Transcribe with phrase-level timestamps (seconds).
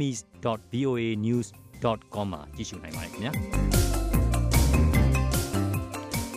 [0.00, 3.32] mis.voanews.com မှာကြည့်ရှုနိုင်ပါတယ်ခင်ဗျာ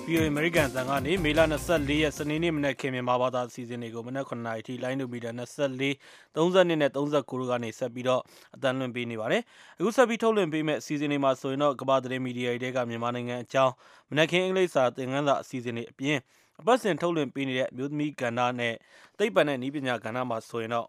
[0.08, 5.91] VOA American တန်ကနေမေလ24ရက်စနေနေ့မနက်ခင်မြန်မာဘာသာအစီအစဉ်တွေကိုမနက်9:00နာရီထိလိုင်းဒိုမီတာ24
[6.36, 8.21] 32နဲ့39တို့ကနေဆက်ပြီးတော့
[8.55, 9.41] အတန်းလွှင့်ပေးနေပါတယ်။
[9.79, 13.74] အခုဆက်ပြီးထုတ်လွှင့်ပေးမယ့်အစီအစဉ်တွေမှာဆိုရင်တော့ကမ္ဘာသတင်းမီဒီယာတွေကမြန်မာနိုင်ငံအကြောင်း
[14.10, 16.17] မနက်ခင်းအင်္ဂလိပ်စာသင်ခန်းစာအစီအစဉ်တွေအပြင်
[16.59, 18.73] အပတ်စဉ်ထုတ်လွှင့်ပေးနေတဲ့မြို့သမီးကဏ္ဍနဲ့
[19.17, 20.88] သိပ္ပံနဲ့နည်းပညာကဏ္ဍမှာဆိုရင်တော့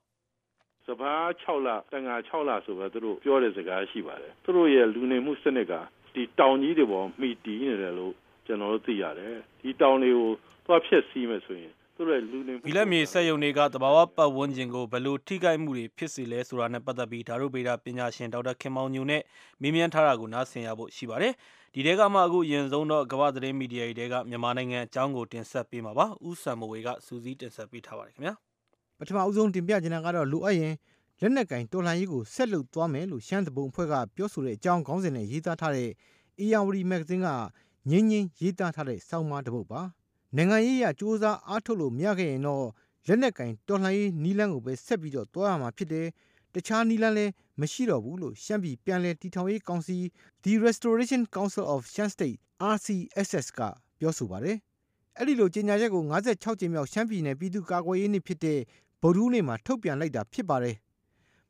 [0.87, 1.13] စဘာ
[1.43, 5.73] 6လတန်ငါ6လဆိုပဲသူတို့ပြောတဲ့စကားရှိပါတယ်သူတို့ရဲ့လူနေမှုစနစ်က
[6.15, 8.15] ဒီတောင်ကြီးတွေပေါ်မှီတည်နေတယ်လို့
[8.47, 10.29] ကျွန်တော်တို့သိရတယ်ဒီတောင်တွေကို
[10.67, 19.23] သွားဖြက်စီးမယ်ဆိုရင်သူတို့လူနေဘီလက်မြေဆက်ယုံတွေကတဘာဝပတ်ဝန်းကျင်ကိုဘယ်လိုထိခိုက်မှုတွေဖြစ်စေလဲဆိုတာနဲ့ပတ်သက်ပြီးဓာတ်ရုပ်ဗေဒပညာရှင်ဒေါက်တာခင်မောင်ညိုနဲ့
[19.63, 21.33] မေးမြန်းထားတာကိုနားဆင်ရဖို့ရှိပါတယ်
[21.75, 28.35] ဒီတဲကမှအခုရင်ဆုံးတော့ကမ္ဘာသတင်းမီဒီယာတွေကမြန်မာနိုင်ငံအကြောင်းကိုတင်ဆက်ပေးမှာပါဥဆံမဝေကစူးစီးတင်ဆက်ပေးထားပါတယ်ခင်ဗျာ
[28.99, 30.75] ပထမအဦးဆုံးတင်ပြချင်တာကတော့လိုအပ်ရင်
[31.21, 35.91] လက်နက်ကင်တော်လှန်ရေးကိုဆက်လုပ်သွားမယ်လို့ရှမ်းတပုံအဖွဲ့ကပြောဆိုတဲ့အကြောင်းခေါင်းစဉ်နဲ့ရေးသားထားတဲ့
[36.45, 37.29] EAWD မဂ္ဂဇင်းက
[37.91, 39.83] ငင်းငင်းရေးသားထားတဲ့စောင်းမတစ်ပုဒ်ပါ
[40.37, 42.67] နိုင်ငံရေးအရစူးစမ်းအားထုတ်လို့မရခဲ့ရင်တော့
[43.07, 46.07] လက်နက်ကင်တော်လှန်ရေးနီလန်းကိုပဲဆက်ပြီးတော့တွားရမှာဖြစ်တယ်
[46.55, 49.97] တခြားနီလန်းလည်းမရှိတော့ဘူးလို့ရှမ်းပြည်ပြန်လည်တည်ထောင်ရေးကောင်စီ
[50.45, 52.39] The Restoration Council of Shan State
[52.75, 53.61] RCSS က
[53.99, 54.57] ပြောဆိုပါတယ်
[55.19, 58.61] အဲ့ဒီလိုကြေညာချက်ကို56ကြိမ်မြောက်ရှမ်းပြည်နယ်ပြည်သူ့ကာကွယ်ရေးနေ့ဖြစ်တဲ့
[59.01, 60.77] ဗုဒ္ဓဦးနေ့မှာ ထုတ်ပြန်လိုက်တာဖြစ်ပါတယ်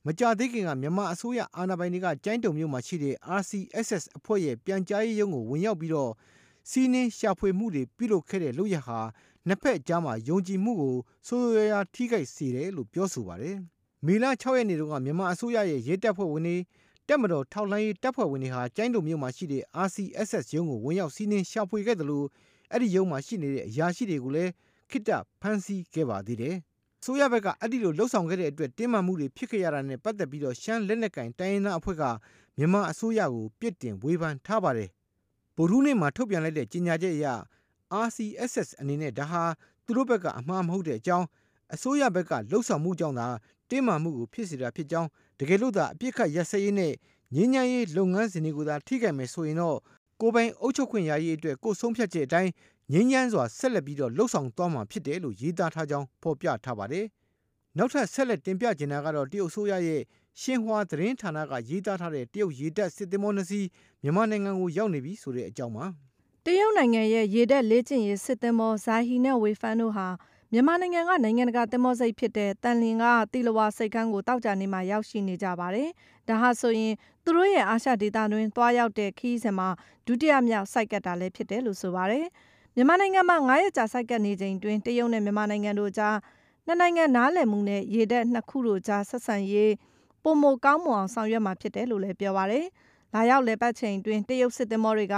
[0.06, 6.12] မကြသေးခင်က မြန်မာအစိုးရအာဏာပိုင်တွေက ကျိုင်းတုံမြို့မှာရှိတဲ့ RCSS အဖွဲ့ရဲ့ ပြန်ကြားရေးရုံးကို ဝင်ရောက်ပြီးတော့
[6.70, 8.98] စီးနင်းရှာဖွေမှုတွေ ပြုလုပ်ခဲ့တဲ့ လုပ်ရဟာ
[9.46, 13.56] နှစ်ဖက်ကြားမှာယုံကြည်မှုကို ဆိုးဆိုးရွားရွား ထိခိုက်စေတယ်လို့ ပြောဆိုပါတယ်။
[14.06, 16.56] မေလ6ရက်နေ့တုန်းက မြန်မာအစိုးရရဲ့ ရဲတပ်ဖွဲ့ဝင်တွေ
[17.08, 22.26] တက်မတော် ထောက်လှမ်းရေးတပ်ဖွဲ့ဝင်တွေဟာ ကျိုင်းတုံမြို့မှာရှိတဲ့ RCSS ရုံးကို ဝင်ရောက်စီးနင်းရှာဖွေခဲ့တယ်လို့
[22.72, 24.50] အဲ့ဒီရုံးမှာရှိနေတဲ့ အရာရှိတွေကိုလည်း
[24.90, 25.10] ခိတ
[25.40, 26.56] ဖမ်းဆီးခဲ့ပါသေးတယ်။
[27.04, 32.04] ဆိုရဘက်က အဲ့ဒီလိုလှုပ်ဆောင်ခဲ့တဲ့အတွက် တင်းမာမှုတွေဖြစ်ခဲ့ရတာနဲ့ ပတ်သက်ပြီးတော့ရှမ်းလက်နက်ကင် တိုင်းရင်းသားအဖွဲ့က
[32.58, 34.90] မြန်မာအစိုးရကို ပြစ်တင်ဝေဖန်ထားပါတယ်
[35.56, 37.26] ဗုဒ္ဓဟူးနေ့မှာ ထုတ်ပြန်လိုက်တဲ့ ကြေညာချက်အရ
[38.06, 39.42] RCSS အနေနဲ့ ဒါဟာ
[39.84, 41.26] သူတို့ဘက်က အမှားမဟုတ်တဲ့အကြောင်း
[41.74, 43.28] အစိုးရဘက်ကလှုပ်ဆောင်မှုကြောင့်သာ
[43.70, 46.92] တင်းမာမှုကို ဖြစ်စေတာဖြစ်ကြောင်း တကယ်လို့သာ အပြစ်ခတ်ရက်စက်ရေးနဲ့
[47.34, 49.78] ငင်းညမ်းရေးလုပ်ငန်းစဉ်တွေကိုသာ ထိခိုက်မယ်ဆိုရင်တော့
[50.20, 52.50] ကိုပိုင်အုပ်ချုပ်ခွင့်ရရေးအတွက် ကိုဆုံးဖြတ်ချက်အတိုင်း
[52.92, 57.04] ငင်းညမ်းစွာဆက်လက်ပြီးတော့လှုပ်ဆောင်သွားမှာဖြစ်တယ်လို့ရေးသားထားကြောင်းဖော်ပြထားပါတယ်။
[57.76, 60.02] နောက်ထပ်ဆက်လက်တင်ပြချင်တာကတော့တရုတ်ဆိုရရဲ့
[60.40, 63.66] ရှင်ဟွာသတင်းဌာနကရေးသားထားတဲ့တရုတ်ရေတပ်စစ်သင်္ဘောနှစ်စီး
[64.02, 65.84] မြန်မာနိုင်ငံကိုရောက်နေပြီဆိုတဲ့အကြောင်းပါ
[66.46, 70.06] တရုတ်နိုင်ငံရဲ့ရေတပ်လေ့ကျင့်ရေးစစ်သင်္ဘောဇာဟီနဲ့ဝေဖန်တို့ဟာ
[70.52, 75.88] မြန်မာနိုင်ငံကနိုင်ငံတကာသင်္ဘောဆိပ်ဖြစ်တဲ့တန်လင်ကတီလဝါစိတ်ကမ်းကိုတောက်ကြနေမှာရောက်ရှိနေကြပါတယ်။
[76.28, 76.92] ဒါဟာဆိုရင်
[77.24, 79.68] သူတို့ရဲ့အာရှဒေသတွင်းသွားရောက်တဲ့ခီးစဉ်မှာ
[80.06, 82.26] ဒုတိယမြောက်စိုက်ကတ်တာလည်းဖြစ်တယ်လို့ဆိုပါတယ်။
[82.78, 86.16] မြန်မာနိုင်ငံမှာ9ရက်ကြာစိုက်ကတ်နေချိန်တွင်တရုတ်နဲ့ မြန်မာနိုင်ငံတို့ကြား
[86.66, 89.72] နှစ်နိုင်ငံ နားလည်မှုနဲ့ ရေတပ်နှစ်ခုတို့ကြား ဆက်ဆံရေး
[90.22, 92.64] ပုံမကောင်းမွန်အောင် ဆောင်ရွက်မှာ ဖြစ်တယ်လို့လည်း ပြောပါတယ်။
[93.14, 95.16] လာရောက်လည်ပတ်ချိန်တွင်တရုတ်စစ်သင်္ဘောတွေက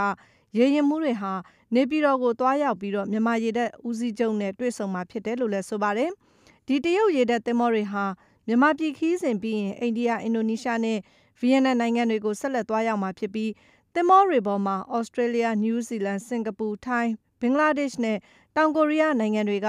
[0.58, 1.32] ရေရင်မှုတွေဟာ
[1.74, 6.10] နေပြည်တော်ကို သွားရောက်ပြီးတော့ မြန်မာရေတပ်ဦးစီးချုပ်နဲ့ တွေ့ဆုံမှာ ဖြစ်တယ်လို့လည်း ဆိုပါတယ်။
[6.66, 8.04] ဒီ တရုတ်ရေတပ်သင်္ဘောတွေဟာ
[8.46, 10.98] မြန်မာပြည်ခီးစဉ်ပြီးရင် အိန္ဒိယ အင်ဒိုနီးရှားနဲ့
[11.40, 13.50] ဗီယက်နမ်နိုင်ငံတွေကို ဆက်လက်သွားရောက်မှာဖြစ်ပြီး
[13.94, 18.18] သင်္ဘောတွေပေါ်မှာဩစတြေးလျ၊နယူးဇီလန်၊စင်ကာပူ၊ထိုင်း၊ ဘင်္ဂလားဒေ့ရှ်နဲ့
[18.56, 19.68] တောင်ကိုရီးယားနိုင်ငံတွေက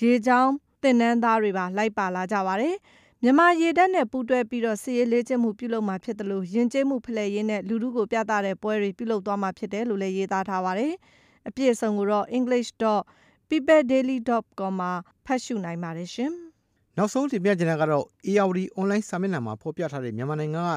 [0.00, 0.52] ရေကြောင်း
[0.82, 2.74] သင်တန်းသားတွေပါ လိုက်ပါလာကြပါတယ်။
[3.22, 10.92] မြန်မာရေတပ်နဲ့ ပူးတွဲပြီးတော့ စစ်ရေးလေ့ကျင့်မှု ပြုလုပ်မှာဖြစ်တယ်လို့ယဉ်ကျေးမှုဖလှယ်ရေးနဲ့ လူထုကို ပြသတဲ့ပွဲတွေ ပြုလုပ်သွားမှာ ဖြစ်တယ်လို့လည်း ရေးသားထားပါတယ်။
[11.48, 14.92] အပြည့်အစုံကိုတော့ english.peopledaily.com မှာ
[15.26, 16.30] ဖတ်ရှုနိုင်ပါတယ်ရှင်။
[16.96, 20.68] နောက်ဆုံးတင်ပြချင်တာကတော့ ARD online စာမျက်နှာမှာ ဖော်ပြထားတဲ့ မြန်မာနိုင်ငံက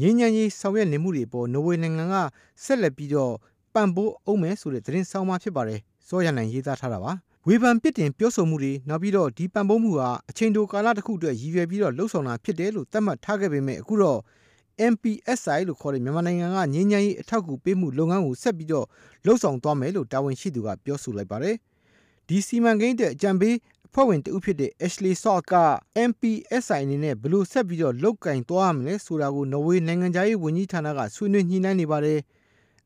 [0.00, 2.16] ငင်းညမ်းရေး ဆောင်ရွက်နေမှုတွေပေါ် နော်ဝေနိုင်ငံက
[2.64, 3.34] ဆက်လက်ပြီးတော့
[3.74, 7.12] ပံ့ပိုးအောင်မယ်ဆိုတဲ့ သတင်းဆောင်မှဖြစ်ပါတယ်။စောရနိုင်ရေးသားထားတာပါ။
[7.46, 14.18] ဝေဖန်ပြစ်တင်ပြောဆိုမှုတွေ နောက်ပြီးတော့ ဒီပံ့ပိုးမှုဟာ အချိန်တိုကာလတစ်ခုအတွက် ရည်ရွယ်ပြီးတော့လှုပ်ဆောင်တာဖြစ်တယ်လို့ သတ်မှတ်ထားခဲ့ပေမဲ့အခုတော့
[14.92, 18.86] MPSI လို့ခေါ်တဲ့ မြန်မာနိုင်ငံကငင်းညမ်းရေး အထောက်အကူပေးမှုလုပ်ငန်းကို ဆက်ပြီးတော့
[19.26, 21.56] လှုပ်ဆောင်သွားမယ်လို့ တာဝန်ရှိသူက ပြောဆိုလိုက်ပါတယ်။
[22.28, 23.56] ဒီစီမံကိန်းတဲ့အကြံပေး
[23.86, 25.54] အဖွဲ့ဝင်တဦးဖြစ်တဲ့ Ashley Salt က
[26.08, 32.18] MPSI အနေနဲ့ ဘယ်လိုဆက်ပြီးတော့ လုတ်ကင်သွားရမလဲဆိုတာကို နော်ဝေနိုင်ငံသားရေးဝန်ကြီးဌာနက ဆွေးနွေးညှိနှိုင်းနေပါတယ်။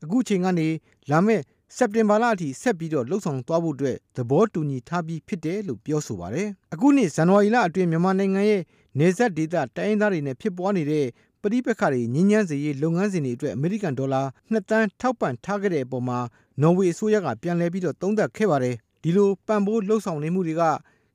[0.04, 0.68] အခုချိန်ကနေ
[1.10, 1.42] လာမယ့်
[1.76, 8.62] စက်တင်ဘာလအထိဆက်ပြီးတော့လှုပ်ဆောင်သွားဖို့အတွက်သဘောတူညီထားပြီးဖြစ်တယ်လို့ပြောဆိုပါတယ်။အခုနှစ်ဇန်နဝါရီလအတွင်းမြန်မာနိုင်ငံရဲ့
[8.98, 11.06] နေဆက်ဒေသတိုင်းသားတွေနဲ့ဖြစ်ပွားနေတဲ့
[11.42, 14.22] ပဋိပက္ခတွေငြင်းညမ်းစေရေးလုပ်ငန်းစဉ်တွေအတွက်အမေရိကန်ဒေါ်လာ
[14.52, 16.18] 2တန်းထောက်ပံ့ထားခဲ့တဲ့အပေါ်မှာ
[16.62, 20.62] နော်ဝေအစိုးရကပြန်လည်ပြီးတော့သုံးသပ်ခဲ့ပါတယ်။ဒီလိုပံ့ပိုးလှုပ်ဆောင်နေမှုတွေက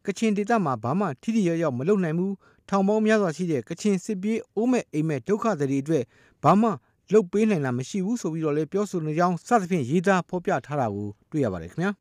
[0.05, 2.33] ကချင်ဒေသမှာဘာမှထိထိရောက်ရောက်မလုပ်နိုင်ဘူး
[2.69, 6.03] ထောင်ပေါင်းများစွာရှိတဲ့ကချင်စစ်ပြေးအိုးမဲ့အိမ်မဲ့ဒုက္ခတွေအတွက်
[6.43, 6.69] ဘာမှ
[7.13, 11.91] လုပ်ပေးနိုင်တာမရှိဘူးဆိုပြီးတော့လည်းပြောဆိုနေကြောင်းစသဖြင့်ရေးသားဖော်ပြထားတာကိုတွေ့ရပါတယ်ခင်ဗျာ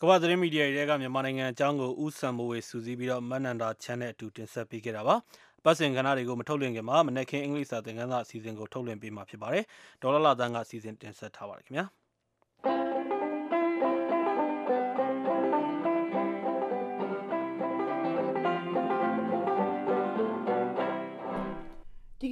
[0.00, 5.16] ကမ္ဘာသတင်းမီဒီယာတွေကမြန်မာနိုင်ငံအကြောင်းကိုဥဆန်မိုးဝေစူးစီးပြီးတော့မန်နန္ဒာချန်နဲ့အတူတင်ဆက်ပေးခဲ့တာပါ
[5.64, 9.64] ပတ်စဉ်ကဏ္ဍတွေကိုမထုတ်လွှင့်ခင်မှာမနက်ခင်းအင်္ဂလိပ်စာသင်ခန်းစာအစီအစဉ်ကိုထုတ်လွှင့်ပေးမှာဖြစ်ပါတယ်
[10.02, 11.86] ဒေါ်လာလာတန်းကအစီအစဉ်တင်ဆက်ထားပါတယ်ခင်ဗျာ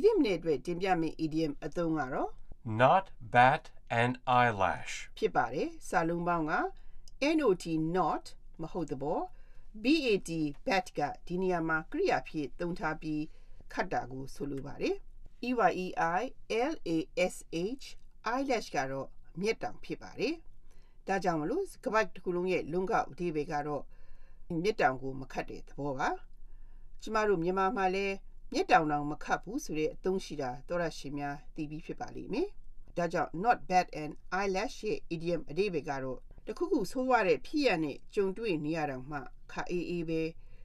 [0.00, 2.31] ဒီကနေ့မနေ့အတွက်တင်ပြမယ့် idiom အသုံးကတော့
[2.82, 3.64] not bat
[4.02, 4.93] an eyelash.
[5.19, 6.55] ဖြစ်ပါတယ်စာလုံးပေါင်းက
[7.41, 7.64] not
[7.97, 8.25] not
[8.62, 9.20] မဟုတ်သဘော
[9.85, 10.31] bat
[10.67, 13.23] bat ကဒီနေရာမှာကရိယာဖြစ်သုံးထားပြီး
[13.73, 14.97] ခတ်တာကိုဆိုလိုပါတယ်
[15.49, 15.87] e y e
[16.19, 16.23] i
[16.70, 16.94] l a
[17.32, 17.35] s
[17.81, 17.85] h
[18.32, 19.08] eyelash ကတော့
[19.41, 20.35] မျက်တောင်ဖြစ်ပါတယ်
[21.06, 23.82] ဒါကြောင့်မလို့ကပတ်တစ်ခုလုံးရဲ့လုံကောက်အဓိပ္ပာယ်ကတော့
[24.62, 26.08] မျက်တောင်ကိုမခတ်တဲ့သဘောပါ
[27.02, 28.14] ကျမတို့မြန်မာမှာလည်း
[28.52, 32.49] မျက်တောင်တောင်မခတ်ဘူးဆိုတဲ့အသုံးရှိတာတော်ရရှိများသိပြီးဖြစ်ပါလိမ့်မယ်
[32.97, 39.19] ဒါကြောင့် not bad and eyelash ရဲ့ idiom အဓိပ္ပာယ်ကတော့တခုခုဆိုးရတဲ့ဖြစ်ရနဲ့ကြုံတွေ့နေရတော့မှ
[39.52, 40.23] ခါအေးအေးပဲ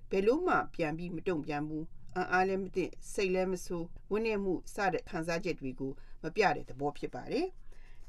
[0.09, 1.85] ဘယ်လို့မှပြန်ပြီးမတုံ့ပြန်ဘူး
[2.15, 5.91] အံ့အားလည်းမသိစိတ်လည်းမဆိုးဝန်းနေမှုစတဲ့ခံစားချက်တွေကို
[6.23, 7.47] မပြတဲ့သဘောဖြစ်ပါတယ်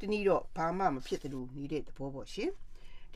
[0.00, 2.50] တနည်းတော့ဘာမှမဖြစ်တယ်လို့နေတဲ့သဘောပေါ့ရှင်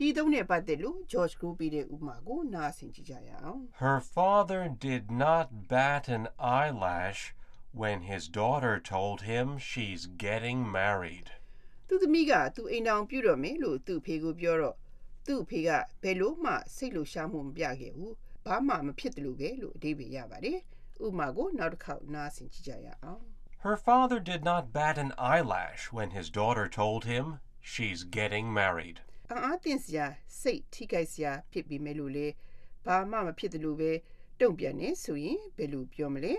[0.04, 6.24] ီသုံးနဲ့ပတ်သက်လို့ George Group ပြီးတဲ့ဥပမာကိုနားဆင်ကြည့်ကြရအောင် Her father did not bat an
[6.58, 7.20] eyelash
[7.80, 11.28] when his daughter told him she's getting married.
[11.88, 14.76] သူသမီးကသူအိမ်တော်ပြုတော့မယ်လို့သူ့ဖေကိုပြောတော့
[15.26, 15.70] သူ့ဖေက
[16.02, 18.14] ဘယ်လို့မှစိတ်လှရှားမှုမပြခဲ့ဘူး
[18.46, 20.58] ဘာမှမဖြစ်တယ်လို့ပဲလို့အဓိပ္ပာယ်ရပါတယ်
[21.04, 23.22] ဥပမာကိုနောက်တစ်ခေါက်နားဆင်ကြည့်ကြရအောင်
[23.66, 27.24] Her father did not bat an eyelash when his daughter told him
[27.72, 28.98] she's getting married.
[29.31, 30.05] အံ့အားသင့်စရာ
[30.41, 32.27] စိတ်ထိခိုက်စရာဖြစ်ပြီးမဲ့လို့လေ
[32.85, 33.91] ဘာမှမဖြစ်တယ်လို့ပဲ
[34.41, 36.33] တုံ့ပြန်နေဆိုရင်ဘယ်လိုပြောမလဲ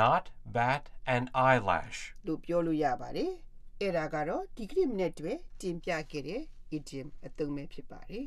[0.00, 0.24] Not
[0.56, 0.84] bat
[1.16, 1.98] an eyelash.
[2.26, 3.32] လို့ပြောလို့ရပါတယ်
[3.80, 6.42] အဲ့ဒါကတော့ဒီကနေ့မနေ့တည်းတင်ပြခဲ့တဲ့
[6.76, 8.26] idiom အသုံးပဲဖြစ်ပါတယ်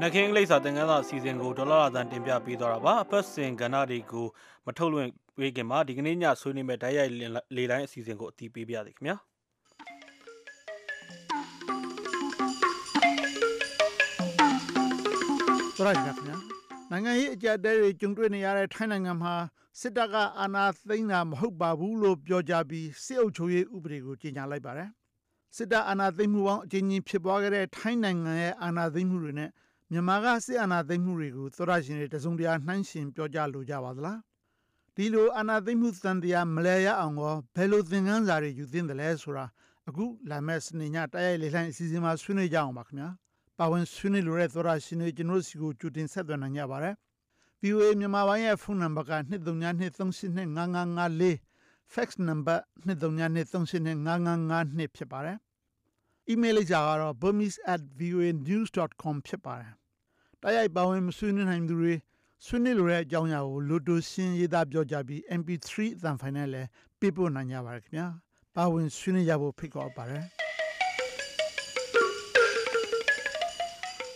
[0.00, 4.26] နက်ခင်းအင်္ဂလိပ်စာသင်ခန်းစာအစီအစဉ်ကိုဒေါ်လာလာတန်းတင်ပြပေးသွားတာပါအပတ်စဉ်ကဏ္ဍတွေကို
[4.66, 7.12] မထုတ်လွှင့် ပေးခင်မှာဒီကနေ့ညဆွေးနွေးမဲ့ဓာတ်ရိုက်
[7.56, 9.16] လေတိုင်းအစီအစဉ်ကိုအတီးပေးပါရစေခင်ဗျာ
[15.76, 16.36] တော်ရရှိခင်ဗျာ
[16.90, 19.34] နိုင်ငံရေးအကြက်တဲတွေကျုံတွေ့နေရတဲ့ထိုင်းနိုင်ငံမှာ
[19.80, 24.90] စစ်တပ်ကအာဏာသိမ်းတာမဟုတ်ပါဘူးလို့ပြောကြပြီးစစ်အုပ်ချုပ်ရေးဥပဒေကိုကြေညာလိုက်ပါတယ်
[25.56, 29.50] စစ်တပ်အာဏာသိမ်းမှုပေါင်းအကျဉ်းချင်းဖြစ်ပွားခဲ့တဲ့ထိုင်းနိုင်ငံရဲ့အာဏာသိမ်းမှုတွေနဲ့
[29.92, 34.18] မြန်မာကစစ်အာဏာသိမ်းမှုတွေကိုသောရရှင်တွေတစုံတရာနှိုင်းယှဉ်ပြောကြလိုကြပါသလား
[34.96, 39.44] ဒီလိုအာဏာသိမ်းမှုသံတရားမလဲရအောင်ကောဘယ်လိုသင်ခန်းစာတွေယူသင့်တယ်လဲဆိုတာ
[39.88, 43.08] အခုလာမယ့်စနေညတိုက်ရိုက်လေလှိုင်းအစီအစဉ်မှာဆွေးနွေးကြအောင်ပါခင်ဗျာ
[43.58, 46.94] ပါဝင်ဆွေးနွေးလိုတဲ့သောရရှင်တွေကျွန်တော်တို့စီကိုကြိုတင်ဆက်သွင်းနိုင်ကြပါတယ်။
[47.62, 55.36] VOA မြန်မာပိုင်းရဲ့ဖုန်းနံပါတ်က23235554 fax number 23235552ဖြစ်ပါတယ်။
[56.32, 59.72] email လိပ်စာကတော့ burmese@voanews.com ဖြစ်ပါတယ်။
[60.42, 61.94] တိုက်ရိုက်ပါဝင်မဆွေးနွေးနိုင်သူတွေ
[62.44, 66.68] ဆွေးနွေးလိုတဲ့အကြောင်းအရာကို လိုတိုရှင်းရေးသားပြောကြပြီး MP3 အသံဖိုင်နဲ့လည်း
[67.00, 68.06] ပေးပို့နိုင်ကြပါတယ်ခင်ဗျာ။
[68.56, 70.26] ပါဝင်ဆွေးနွေးကြဖို့ဖိတ်ခေါ်ပါတယ်။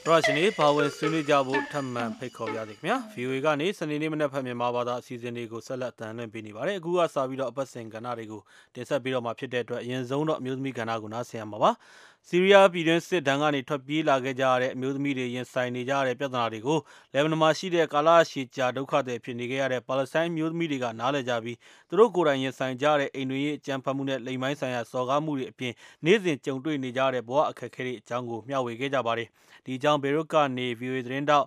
[0.08, 8.40] ရရှင်နေဘာဝင်ဆွေးနွေးကြဖို့ထပ်မံဖိတ်ခေါ်ပါရစေခင်ဗျာ VOA ကနေစနေနေ့မနက်ဖက်မြန်မာဘာသာအစီအစဉ်တွေကိုဆက်လက်အသံလွှင့်ပေးနေပါတယ်အခုကစပြီးတော့အပတ်စဉ်ကဏ္ဍတွေကို
[8.74, 11.70] တင်ဆက်ပြီးတော့မှဖြစ်တဲ့အတွက်အရင်ဆုံးတော့အမျိုးသမီးကဏ္ဍကိုနားဆင်ရမှာပါ
[12.28, 16.78] ဆီးရီးယားပြည်တွင်းစစ်ဒဏ်ကနေထွက်ပြေးလာခဲ့ကြရတဲ့အမျိုးသမီးတွေရင်ဆိုင်နေကြရတဲ့ပြဿနာတွေကို
[17.12, 21.56] လေဗနမှာရှိတဲ့ကာလရှည်ကြာဒုက္ခတွေဖြစ်နေခဲ့ရတဲ့ပါလက်စတိုင်းမျိုးသမီးတွေကနားလည်ကြပြီး
[21.88, 25.72] သူတို့ကိုယ်တိုင်ရင်ဆိုင်ကြတဲ့အိမ်တွေရဲ့အကြမ်းဖက်မှုနဲ့လိမ်မိုင်းဆိုင်ရာစော်ကားမှုတွေအပြင်
[26.04, 29.28] နေ့စဉ်ကြုံတွေ့နေကြတဲ့ဘဝအခက်အခဲတွေအကြောင်းကိုမျှဝေခဲ့ကြပါတယ်
[29.64, 31.46] ဒီအကြောင်းဘေရုတ်ကနေ VOA သတင်းတောက်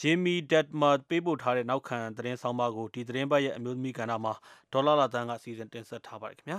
[0.00, 4.34] Jimmy Detmer ပေးပို့ထားတဲ့နောက်ခံသတင်းဆောင်ပါကိုဒီသတင်းပတ်ရဲ့အမျိုးသမီးကဏ္ဍမှာ
[4.72, 6.58] ဒေါ်လာလာတန်းကစီစဉ်တင်ဆက်ထားပါတယ်ခင်ဗျာ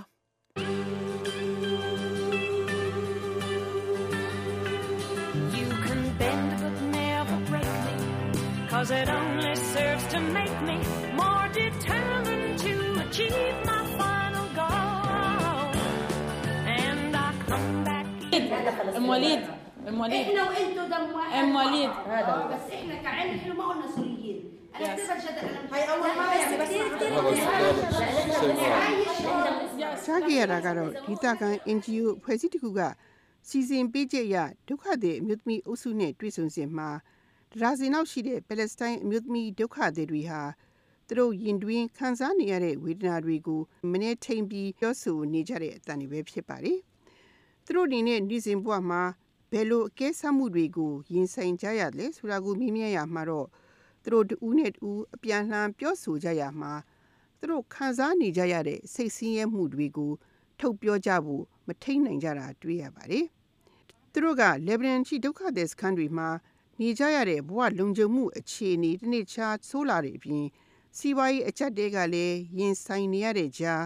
[8.79, 10.77] cause it only serves to make me
[11.21, 12.73] more determined to
[13.05, 15.67] achieve my final goal.
[16.83, 17.17] And I
[17.49, 18.05] come back.
[18.97, 19.39] ام وليد
[19.87, 23.87] ام وليد احنا وانتوا دم واحد ام وليد هذا بس احنا كعين حلو ما قلنا
[23.95, 24.39] سوريين
[24.75, 24.89] انا Yes.
[24.99, 26.81] كثير بشهد كلام هاي أول مرة يعني بس عايش
[30.05, 32.81] ကြားကြရတာကတော့ဒေသခံ NGO ဖွဲ့စည်းတစ်ခုက
[33.49, 36.99] စီစဉ်ပေးချက်အရဒုက္ခသည်အမျိုးသမီးအုပ်စုနဲ့တွေ့ဆုံစဉ်မှာဒ
[37.58, 40.42] ရာစင်နောက်ရှိတဲ့ပလက်စတိုင်းအမျိုးသမီးဒုက္ခသည်တွေဟာ
[41.06, 43.60] သူတို့ရင်တွင်ခံစားနေရတဲ့ဝေဒနာတွေကို
[43.92, 46.78] မနေ့ထိန်ပြီးပြောဆိုနေကြတဲ့အတန်တွေပဲဖြစ်ပါတယ်။
[47.64, 49.02] သူတို့အနေနဲ့နေ့စဉ်ဘဝမှာ
[49.52, 53.46] ဘယ်လိုအကဲဆမှုတွေကိုရင်ဆိုင်ကြရလဲဆိုတာကိုမြင်မြင်ရမှာတော့
[54.02, 56.72] သူတို့တူးနဲ့တူးအပြန်လှန်ပြောဆိုကြရမှာ
[57.38, 60.12] သူတို့ခံစားနေကြရတဲ့စိတ်ဆင်းရဲမှုတွေကို
[60.60, 63.26] ထုတ်ပြောကြဖို့မထိန်နိုင်ကြတာတွေ့ရပါတယ်။
[64.12, 66.28] သူတို့ကလေဘနန်ရှိဒုက္ခသည်စခန်းတွေမှာ
[66.82, 70.44] နေကြရတဲ့ဘဝလုံခြုံမှုအခြေအနေတစ်နေ့ခြားဆိုးလာတဲ့အပြင်
[70.96, 73.84] စီးပွားရေးအကျပ်တဲကလည်းရင်ဆိုင်နေရတဲ့ကြား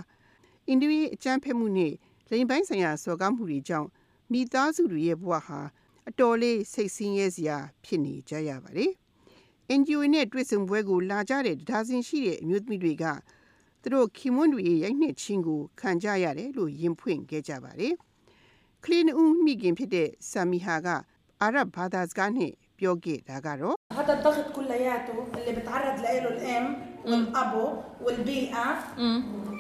[0.69, 1.93] အင်ဒူရီအကြမ်းဖက်မှုနဲ့
[2.31, 3.89] လိင်ပိုင်းဆိုင်ရာစော်ကားမှုတွေကြောင့်
[4.33, 5.61] မိသားစုတွေရဲ့ဘဝဟာ
[6.09, 8.93] အတော်လေးစိတ်ဆင်းရဲစရာဖြစ်နေကြရပါတယ်။
[9.79, 13.05] NGO နဲ့တွေ့ဆုံပွဲကိုလာကြတဲ့ဒါဇင်ရှိတဲ့အမျိုးသမီးတွေက
[13.83, 17.95] သူတို့ခင်မွန်းတွေရဲ့ရိုက်နှက်ခြင်းကိုခံကြရတယ်လို့ယင်ဖွင့်ခဲ့ကြပါတယ်။
[18.85, 20.89] ကလင်းဦးမိခင်ဖြစ်တဲ့ဆာမီဟာက
[21.41, 26.66] အာရဗ်ဘာသာစကားနဲ့ ပြောခဲ့တာကတော့ هذا الضغط كلياته اللي بتعرض له الام
[27.10, 27.66] والابو
[28.06, 28.66] والبيئه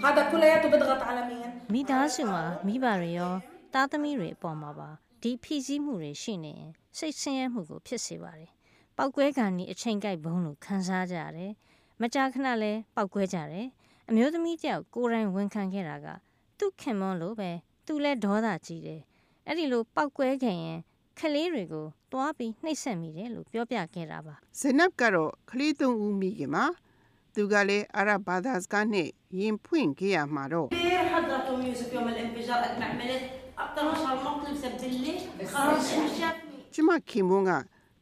[0.06, 3.34] هذا كلياته بيضغط على مين မိသားစုမှာမိဘတွေရော
[3.74, 4.90] သားသမီးတွေအပေါ်မှာပါ
[5.24, 8.52] ဒီဖိစီးမှုတွေရှိနေရင်စိတ်ဆင်းရဲမှုကိုဖြစ်စေပါတယ်။
[8.98, 11.52] ပောက်ကွဲကန်ဒီအချိန်ကိုက်ဘုံလို့ခံစားကြရတယ်။
[12.02, 13.68] မကြာခဏလဲပောက်ကွဲကြတယ်။
[14.10, 16.08] အမျိုးသမီးတယောက်ကိုယ်တိုင်ဝန်ခံခဲ့တာက
[16.60, 17.52] သူ့ခင်မွန်းလို့ပဲ
[17.86, 19.02] သူလဲဒေါသကြီးတယ်။
[19.48, 20.80] အဲ့ဒီလိုပောက်ကွဲခင်ရင်
[21.21, 26.65] ကလေးတွေကိုတွားပြီးနှိပ်စက်မိတယ်လို့ပြောပြခဲ့တာပါဇနပ်ကတော့ကလေးသုံးဦးမိခင်မှာ
[27.35, 30.69] သူကလည်းအာရဘာသာစကားနဲ့ရင်ဖွင့်ခဲ့ရမှာတော့
[36.75, 37.53] ကျမခင်မွန်းက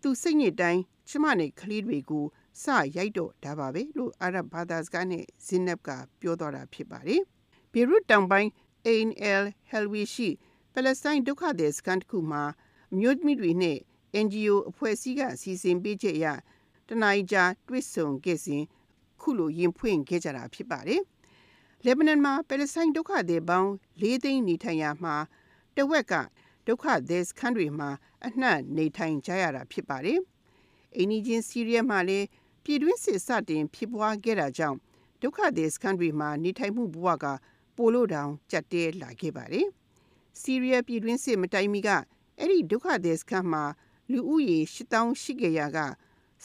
[0.02, 2.24] သူစိတ်ညစ်တိုင်းကျမနဲ့ကလေးတွေကို
[2.62, 2.64] စ
[2.96, 5.88] ရိုက်တော့ဒါပါပဲလို့အာရဘာသာစကားနဲ့ဇင်နပ်က
[6.20, 7.22] ပြောသွားတာဖြစ်ပါတယ်။
[7.72, 8.50] ဘေရွတ်တောင်ပိုင်း
[8.88, 10.28] Ain El Helwi ရှိ
[10.72, 12.42] ပါလက်စတိုင်းဒုက္ခသည်စခန်းတစ်ခုမှာ
[12.92, 13.78] အမျိုးသမီးတွေနဲ့
[14.24, 16.26] NGO အဖွဲ့အစည်းကစီစဉ်ပေးချက်အရ
[16.88, 18.62] တနင်္ဂနွေကြာတွေ့ဆုံခဲ့စဉ်
[19.20, 21.02] ခုလိုရင်ဖွင့်ခဲ့ကြတာဖြစ်ပါတယ်။
[21.84, 23.70] လက်ဘနွန်မှာပါလက်စတိုင်းဒုက္ခသည်ပေါင်း
[24.02, 25.16] ၄သိန်းနေထိုင်ရာမှာ
[25.76, 26.14] တဝက်က
[26.66, 27.90] ဒုက္ခသည်စခန်းတွေမှာ
[28.26, 30.18] အနှံ့နေထိုင်ကြရတာဖြစ်ပါတယ်။
[30.96, 32.26] အိန္ဒိချင်းစီးရီးယားမှာလည်း
[32.64, 34.78] ပြည်တွင်းစစ်စတင်ဖြစ်ပွားခဲ့တာကြောင့်
[35.22, 37.26] ဒုက္ခသည်စခန်းတွေမှာနေထိုင်မှုဘဝက
[37.76, 39.66] ပိုလို့တောင်ကြက်တဲလာခဲ့ပါတယ်။
[40.40, 41.90] စီးရီးယားပြည်တွင်းစစ်မတိုင်မီက
[42.38, 43.64] အဲ့ဒီဒုက္ခသည်စခန်းမှာ
[44.12, 45.78] လူဦးရေ8000ရှိခဲ့ရာက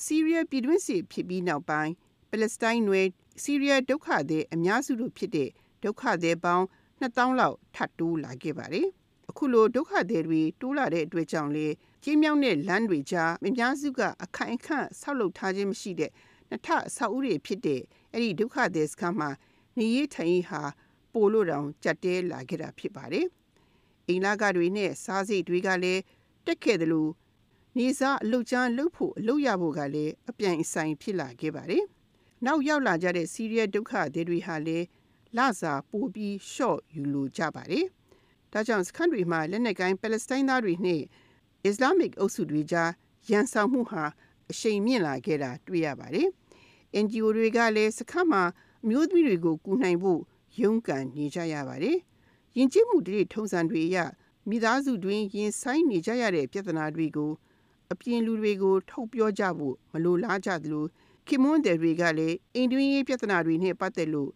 [0.01, 1.93] စီးရီးယားပြည်တွင်းစစ်ဖြစ်ပြီးနောက်ပိုင်း
[2.29, 3.01] ပလက်စတိုင်းတွေ
[3.43, 5.49] စီးရီးယားဒုက္ခသည်အများစုတို့ဖြစ်တဲ့
[5.83, 6.65] ဒုက္ခသည်ပေါင်း
[7.01, 8.87] 2000လောက်ထပ်တိုးလာခဲ့ပါတယ်။
[9.29, 11.67] အခုလိုဒုက္ခသည်တွေတိုးလာတဲ့အတွက်ကြောင့်လေ
[12.03, 16.11] ကြီးမြောင်းတဲ့လမ်းတွေကြားအများစုကအခိုင်အခန့်ဆောက်လုပ်ထားခြင်းမရှိတဲ့
[16.49, 19.29] နှစ်ထအဆောက်အဦတွေဖြစ်တဲ့အဲ့ဒီဒုက္ခသည်စခန်းမှာ
[19.77, 20.61] နေရေးထိုင်ရေးဟာ
[21.13, 23.25] ပိုလို့တောင်ကြက်တဲလာခဲ့တာဖြစ်ပါတယ်။
[24.07, 26.01] အိမ်လာကတွေနဲ့စားစိတ်တွေကလည်း
[26.45, 27.11] တက်ခဲ့တယ်လို့
[27.77, 31.83] နေစားအလုတ်ချမ်းလှုပ်ဖို့အလုပ်ရဖို့ကလည်းအပြိုင်အဆိုင်ဖြစ်လာခဲ့ပါတယ်။
[32.45, 34.85] နောက်ရောက်လာကြတဲ့စီးရီးယားဒုက္ခသည်တွေဟာလည်း
[35.37, 37.85] လစာပိုပြီးရှော့ယူလိုကြပါတယ်။
[38.53, 41.01] ဒါကြောင့်စခန်းတွေမှာလက်နက်ကိုင်းပါလက်စတိုင်းသားတွေနဲ့
[41.65, 42.91] အစ္စလာမစ်အုပ်စုတွေကြား
[43.29, 44.03] ရန်ဆောင်မှုဟာ
[44.51, 46.27] အရှိန်မြင့်လာခဲ့တာတွေ့ရပါတယ်။
[47.03, 48.43] NGO တွေကလည်းစခန်းမှာ
[48.83, 50.21] အမျိုးသမီးတွေကိုကူနိုင်ဖို့
[50.61, 51.97] ရုန်းကန်နေကြရပါတယ်။
[52.57, 53.97] ယဉ်ကျေးမှုတွေထုံးစံတွေအရ
[54.49, 57.31] မိသားစုတွင်ရင်ဆိုင်နေကြရတဲ့ပြဿနာတွေကို
[57.91, 60.85] အပြင်လူတွေကိုထုတ်ပြောကြဖို့မလိုလားကြသလို
[61.27, 64.29] ခင်မွန်းတယ်တွေကလည်းအိမ်တွင်းရေးပြဿနာတွေနဲ့ပတ်သက်လို့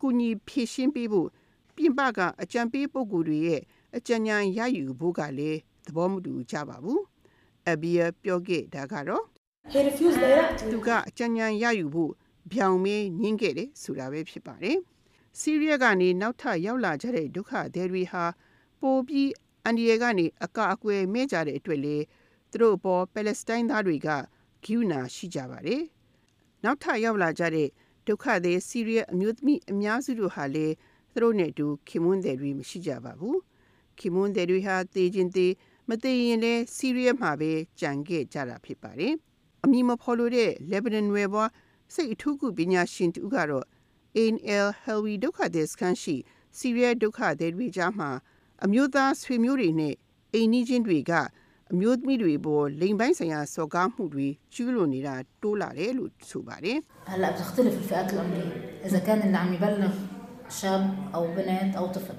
[0.00, 1.28] ကုညီဖြေရှင်းပေးဖို့
[1.76, 3.62] ပြင်ပကအကြံပေးပုဂ္ဂိုလ်တွေရဲ့
[3.96, 7.00] အကြံဉာဏ်ရယူဖို့ကလည်းသဘောမတူကြပါဘူး။
[7.70, 9.24] အဘီယာပြောခဲ့တာကတော့
[9.72, 12.12] he refused directly သူကအကြံဉာဏ်ရယူဖို့
[12.52, 14.78] ဗျောင်မဲညင်းခဲ့တယ်ဆိုတာပဲဖြစ်ပါတယ်။
[15.40, 18.24] စီးရီးယားကနေနောက်ထပ်ရောက်လာကြတဲ့ဒုက္ခသည်တွေဟာ
[18.80, 19.30] ပိုပြီး
[19.64, 21.96] အန်ဒီရကနေအကာအကွယ်မဲ့ကြတဲ့အတွက်လေ
[22.50, 24.08] သူတို့အပေါ်ပါလက်စတိုင်းသားတွေက
[24.64, 25.82] ဂိူနာရှိကြပါတယ်။
[26.64, 27.68] နောက်ထပ်ရောက်လာကြတဲ့
[28.06, 30.66] ဒုက္ခသည်စီးရီးယားအမျိုးသမီးအများစုတို့ဟာလေ
[31.12, 33.36] သူတို့နဲ့အတူခင်မွန်းတယ်တွေမရှိကြပါဘူး။
[33.98, 35.46] ခင်မွန်းတယ်တွေဟာတေချင်းတေ
[35.88, 39.12] မတေရင်လည်းစီးရီးယားမှာပဲကြံခဲ့ကြတာဖြစ်ပါတယ်။
[39.64, 41.50] အမည်မဖော်လို့တဲ့လက်ဘနွန်ဝယ်ဘွား
[41.94, 43.66] စိတ်အထူးကုပညာရှင်တူကတော့
[44.23, 46.15] ANL Helwi ဒုက္ခသည်စခန်းရှိ
[46.57, 48.09] စီးရီးယားဒုက္ခသည်တွေကြားမှာ
[48.65, 49.95] အမျိုးသားဆွေမျိုးတွေနဲ့
[50.33, 51.11] အိမ်နီးချင်းတွေက
[51.71, 56.77] အမျိုးသမီးတွေပေါ်လိမ်ပိုင်းဆိုင်ရာစော်ကားမှုတွေကျူးလွန်နေတာတိုးလာတယ်လို့ဆိုပါတယ်
[57.11, 58.55] هلا بتختلف الفئات العمريه
[58.87, 59.93] اذا كان اللي عم يبلغ
[60.59, 60.83] شاب
[61.15, 62.17] او بنت او طفل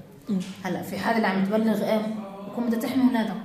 [0.64, 2.02] هلا في حال اللي عم تبلغ ام
[2.46, 3.36] بكون بدها تحمي اولادها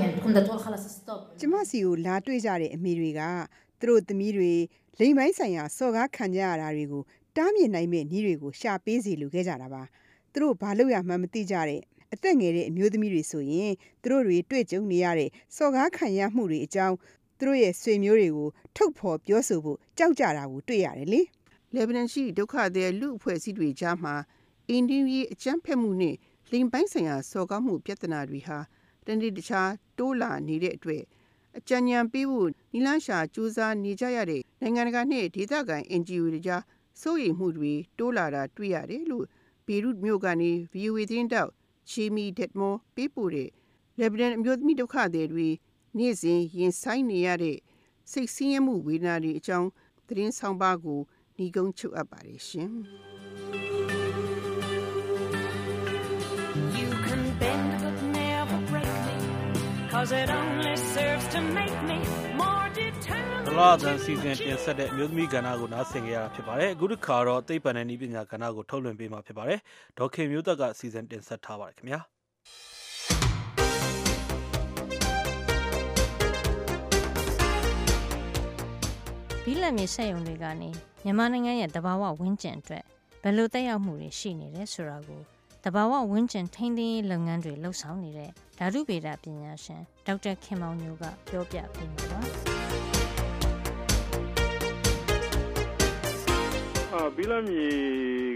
[0.00, 3.20] يعني بتكون بدها تقول خلص ستوب ကျမစီကိုလာတွေ့ကြတဲ့အမေတွေက
[3.80, 4.52] သူတို့သမီးတွေ
[5.00, 7.02] လိမ်ပိုင်းဆိုင်ရာစော်ကားခံကြရတာတွေကို
[7.37, 9.83] တားမြစ်နိုင်မဲ့နည်းတွေကိုရှာပေးစီလိုခဲ့ကြတာပါ
[10.31, 11.81] သူတို့ဘာလို့ရမှန်းမသိကြတဲ့
[12.13, 13.71] အသက်ငယ်တဲ့အမျိုးသမီးတွေဆိုရင်
[14.01, 16.95] သူတို့တွေတွေ့ကြုံနေရတဲ့စော်ကားခံရမှုတွေအကြောင်း
[17.37, 21.21] သူတို့ရဲ့ဆွေမျိုးတွေကိုထုတ်ဖော်ပြောဆိုဖို့ကြောက်ကြတာကိုတွေ့ရတယ်လေ
[21.73, 24.15] လက်ဘနွန်ရှိဒုက္ခသည်လူအဖွဲ့အစည်းတွေကြားမှာ
[24.69, 26.15] အင်ဒီယီအကြမ်းဖက်မှုနဲ့
[26.51, 28.57] လိမ်ပိုင်းဆိုင်ရာစော်ကားမှုပြဿနာတွေဟာ
[29.05, 31.03] တနေ့တခြားတိုးလာနေတဲ့အတွက်
[31.57, 36.61] အကြံဉာဏ်ပေးဖို့နီလန်းရှာစူးစမ်းနေကြရတဲ့နိုင်ငံတကာနဲ့ဒေသခံ NGO တွေကြား
[37.01, 39.25] စိုးရိမ်မှုတွေတိုးလာတာတွေ့ရတယ်လို့
[39.67, 41.51] ဘေရွတ်မြို့ကနေ VOA သတင်းတောက်
[41.89, 43.49] ချီမီဒက်မောပေးပို့တဲ့
[43.99, 45.47] လက်ဘနွန်အမျိုးသမီးဒုက္ခသည်တွေ
[45.97, 47.57] နေ့စဉ်ရင်ဆိုင်နေရတဲ့
[48.11, 49.69] စိတ်ဆင်းရဲမှုဝေဒနာတွေအကြောင်း
[50.07, 50.99] သတင်းဆောင်ပါကို
[51.37, 52.71] ညီကုန်းချုပ်အပ်ပါတယ်ရှင်။
[56.77, 59.17] You can bend but never break me,
[59.93, 62.32] cause it only serves to make me more
[63.03, 63.33] ဒ determined.
[63.57, 69.59] လာသန်စီစဉ်တင်ဆက်တဲ့အမျိုးသမီးကဏ္ဍကိုနားဆင်ကြရတာဖြစ်ပါတယ်အခုတစ်ခါတော့သိပ္ပံနဲ့နည်းပညာကဏ္ဍကိုထုတ်လွှင့်ပေးမှာဖြစ်ပါတယ်
[69.97, 71.99] ဒေါက်ခင်မျိုးသက်ကစီစဉ်တင်ဆက်ထားပါတယ်ခင်ဗျာ
[79.43, 80.69] ဘီလက်မြေဆက်ယုံတွေကနေ
[81.03, 82.83] မြန်မာနိုင်ငံရဲ့တဘာဝဝန်းကျင်အတွက်
[83.21, 85.21] ဘယ်လိုတက်ရောက်မှုတွေရှိနေတယ်ဆိုတာကို
[85.63, 92.52] တဘာဝဝန်းကျင်ထိန်းသိမ်းရေးလုပ်ငန်းတွေလှုပ်ဆောင်နေတဲ့ဓာတုဗေဒပညာရှင်ဒေါက်တာခင်မောင်ညိုကပြောပြပေးမှာပါ
[96.95, 97.61] အာဘီလာမီ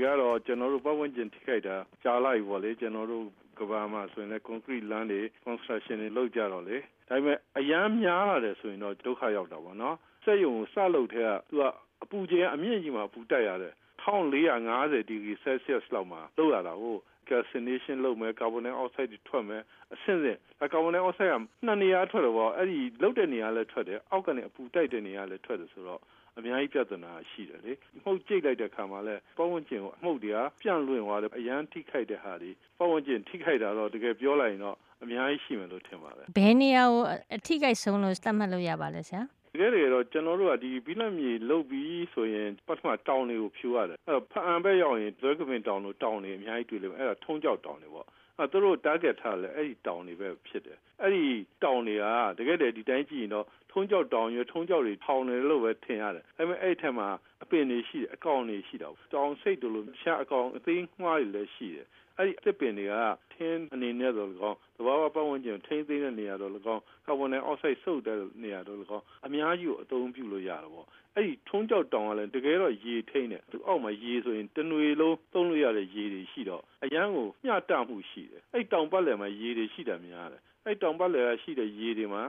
[0.04, 3.26] ကတော့ကျွန်တော်တို့ပတ်ဝန်းကျင်ထိခိုက်တာကြားလိုက်ပေါ့လေကျွန်တော်တို့
[3.60, 6.78] ကဘာမှာဆိုရင်လည်း concrete လမ်းတွေ construction တွေလုပ်ကြတော့လေ
[7.10, 11.64] ဒါပေမဲ့အရန်များလာတယ်ဆိုရင်တော့ဒုက္ခရောက်တာပေါ့နော်စက်ရုံကိုစလုပ်တဲ့ကသူက
[12.04, 13.74] အပူချိန်အမြင့်ကြီးမှာပူတက်ရတယ်
[14.04, 16.96] 1450ဒီဂရီ Celsius လောက်မှာလုပ်ရတာကို
[17.30, 19.62] calcination လုပ်မယ် carbon dioxide တွေထွက်မယ်
[19.94, 21.36] အဆင့်ဆင့်အဲ carbon dioxide က
[21.66, 26.02] နှစ်နေရာထွက်တယ်ပေါ့အဲ့ဒီလုပ်တဲ့နေရာလည်းထွက်တယ်အောက်ကနေအပူတိုက်တဲ့နေရာလည်းထွက်တယ်ဆိုတော့
[26.38, 27.72] အများကြီးပြဿနာရှိတယ်လေ
[28.04, 37.04] မှုတ်ကြိတ်လိုက်တဲ့ခါမှာလဲပတ်ဝန်းကျင်ကိုအမှုတ်တွေကပြန့်လွင့်သွားတယ်အရန်ထိခိုက်တဲ့ဟာတွေပတ်ဝန်းကျင်ထိခိုက်တာတော့တကယ်ပြောလိုက်ရင်တော့အများကြီးရှိမယ်လို့ထင်ပါတယ်ဘယ်နေရာကို
[37.36, 39.22] အထိကိတ်ဆုံးလို့သတ်မှတ်လို့ရပါလဲဆရာ
[39.54, 51.26] တကယ်တကယ်တော့ကျွန်တော်တို့ကဒီဘီလတ်မြေလုတ်ပြီးဆိုရင်ပထမတောင်တွေကိုဖြူရတယ်အဲ့တော့ဖအံဘက်ရောက်ရင်ဒွဲကပင်တောင်တို့တောင်တွေအများကြီးတွေ့လိမ့်မယ်အဲ့ဒါထုံးကြောက်တောင်တွေပေါ့အဲ့သူတို့ target ထားလဲအဲ့ဒီတောင်တွေပဲဖြစ်တယ်အဲ့ဒီ
[51.64, 52.06] တောင်တွေက
[52.38, 57.08] တကယ်တည်းဒီတိုင်းကြည့်ရင်တော့ ထုံးကြောက်တောင်ရွထုံးကြောက်တွေထောင်နေလို့ပဲထင်ရတယ်ဒါပေမဲ့အဲ့ဒီထက်မှာ
[57.44, 62.94] အပင်တွေရှိတယ်အကောင်တွေရှိတာတောင်စိတ်တို့လိုရှားအကောင်အသိငှားတွေလည်းရှိတယ်အဲ့ဒီအသစ်ပင်တွေက
[63.34, 82.24] ထင်းအနေနဲ့တော့၎င်းသဘာဝပတ်ဝန်းကျင်ထိန်းသိမ်းတဲ့နေရာတော့၎င်းကာဗွန်ဒိုင်အောက်ဆိုက်စုပ်တဲ့နေရာတော့၎င်းအများကြီးကိုအသုံးပြုလို့ရတာပေါ့အဲ့ဒီထုံးကြောက်တောင်ကလည်းတကယ်တော့ရေထိန်းတယ်သူအောက်မှာရေဆိုရင်တနွေလုံးသုံးလို့ရတဲ့ရေတွေရှိတော့အရန်ကိုမျှတမှုရှိတယ်အဲ့တောင်ပတ်လည်မှာရေတွေရှိတာများတယ်အဲ့တောင်ပတ်လည်ကရှိတဲ့ရေတွေမှာ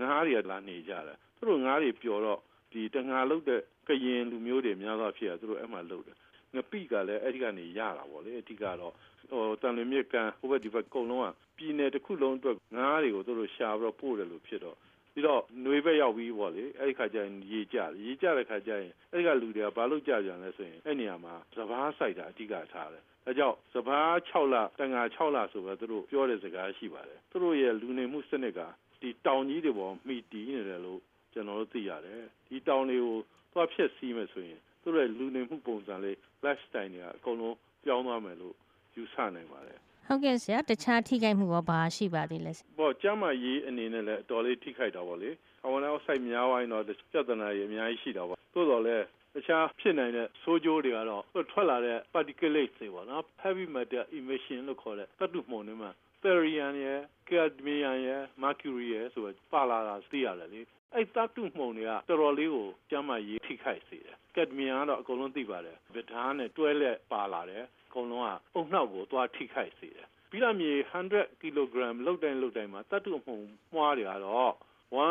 [0.00, 2.40] ငါးတွေကလာနေကြတယ်သူတို့ငါးတွေပျော်တော့
[2.72, 6.16] ဒီတငါလုတ်တဲ့ကရင်လူမျိုးတွေများသောအားဖြင့်သူတို့အဲ့မှာလုတ်တယ်
[6.54, 8.92] ငပိကလည်းအဲ့ဒီကနေရတာပေါ့လေအဓိကတော့
[9.30, 14.76] ဟိုတန်လွင်မြစ်ကန်ဟိုဘက်ဒီဘက်အကုန်လုံးကပြည်နယ်တစ်ခုလုံးအတွက်ငားတွေကိုသူတို့ရှာပြီးတော့ပို့တယ်လို့ဖြစ်တော့
[15.14, 28.60] ပြီးတော့ຫນွေဘက်ရောက်ပြီးပေါ့လေအဲ့ဒီခါကျရင်ရေကျတယ်ရေကျတဲ့ခါကျရင်အဲ့ဒီကလူတွေကဘာလို့ကြကြလဲဆိုရင်အဲ့နေရာမှာစပားစိုက်တာအဓိကထားတယ်ဒါကြောင့်စပား6လတန်ငါ6လဆိုပဲသူတို့ပြောတဲ့စကားရှိပါတယ်သူတို့ရဲ့လူနေမှုစနစ်က
[29.02, 31.00] ဒီတောင်ကြီးတွေပေါ်မှီတည်နေတယ်လို့
[31.32, 33.16] ကျွန်တော်တို့သိရတယ်ဒီတောင်တွေကို
[33.52, 38.54] သွားဖြည့်ဆည်းမယ်ဆိုရင်သူတို့ရဲ့လူနေမှုပုံစံလေး lifestyle တွေကအကုန်လုံးပြောင်းသွားမယ်လို့
[38.96, 45.30] ယူဆနိုင်ပါတယ်ဟုတ်ကဲ့ဆရာတခြားထိခိုက်မှုရောဘာရှိပါသေးလဲပေါ့ကျမ်းမာရေးအနေနဲ့လည်းအတော်လေးထိခိုက်တာပေါ့လေ
[45.62, 55.90] ကာဗွန်ဒိုင်အောက်ဆိုက်များဝိုင်းတော့ပြဿနာတွေအများကြီးရှိတာပေါ့သို့တော်လည်းတခြားဖြစ်နိုင်တဲ့ဆိုးကျိုးတွေကတော့ထွက်လာတဲ့ particulate တွေပေါ့နော် heavy metal emission လို့ခေါ်တဲ့သတ္တုမှုန်တွေမှာ
[56.22, 60.60] therium ရယ် cadmium ရယ် mercury ရယ်ဆိုတော့ပါလာတာသိရတယ်လေ
[60.94, 70.72] အဲ့သတ္တုမှုန်တွေကတော်တော်လေးကိုကျမ်းမာရေးထိခိုက်စေတယ် cadmium ကတော့အကုန်လုံးသိပါတယ်ဗဓာတ်နဲ့တွဲလက်ပါလာတယ်အကုန်လုံးကအုံနှောက်ကိုသွားထိခိုက်စေတယ်ဘီလာမြေ
[71.10, 74.52] 100 kg လောက်တိုင်းလောက်တိုင်းမှာတတ်တုမှုန်မွှားတွေကတော့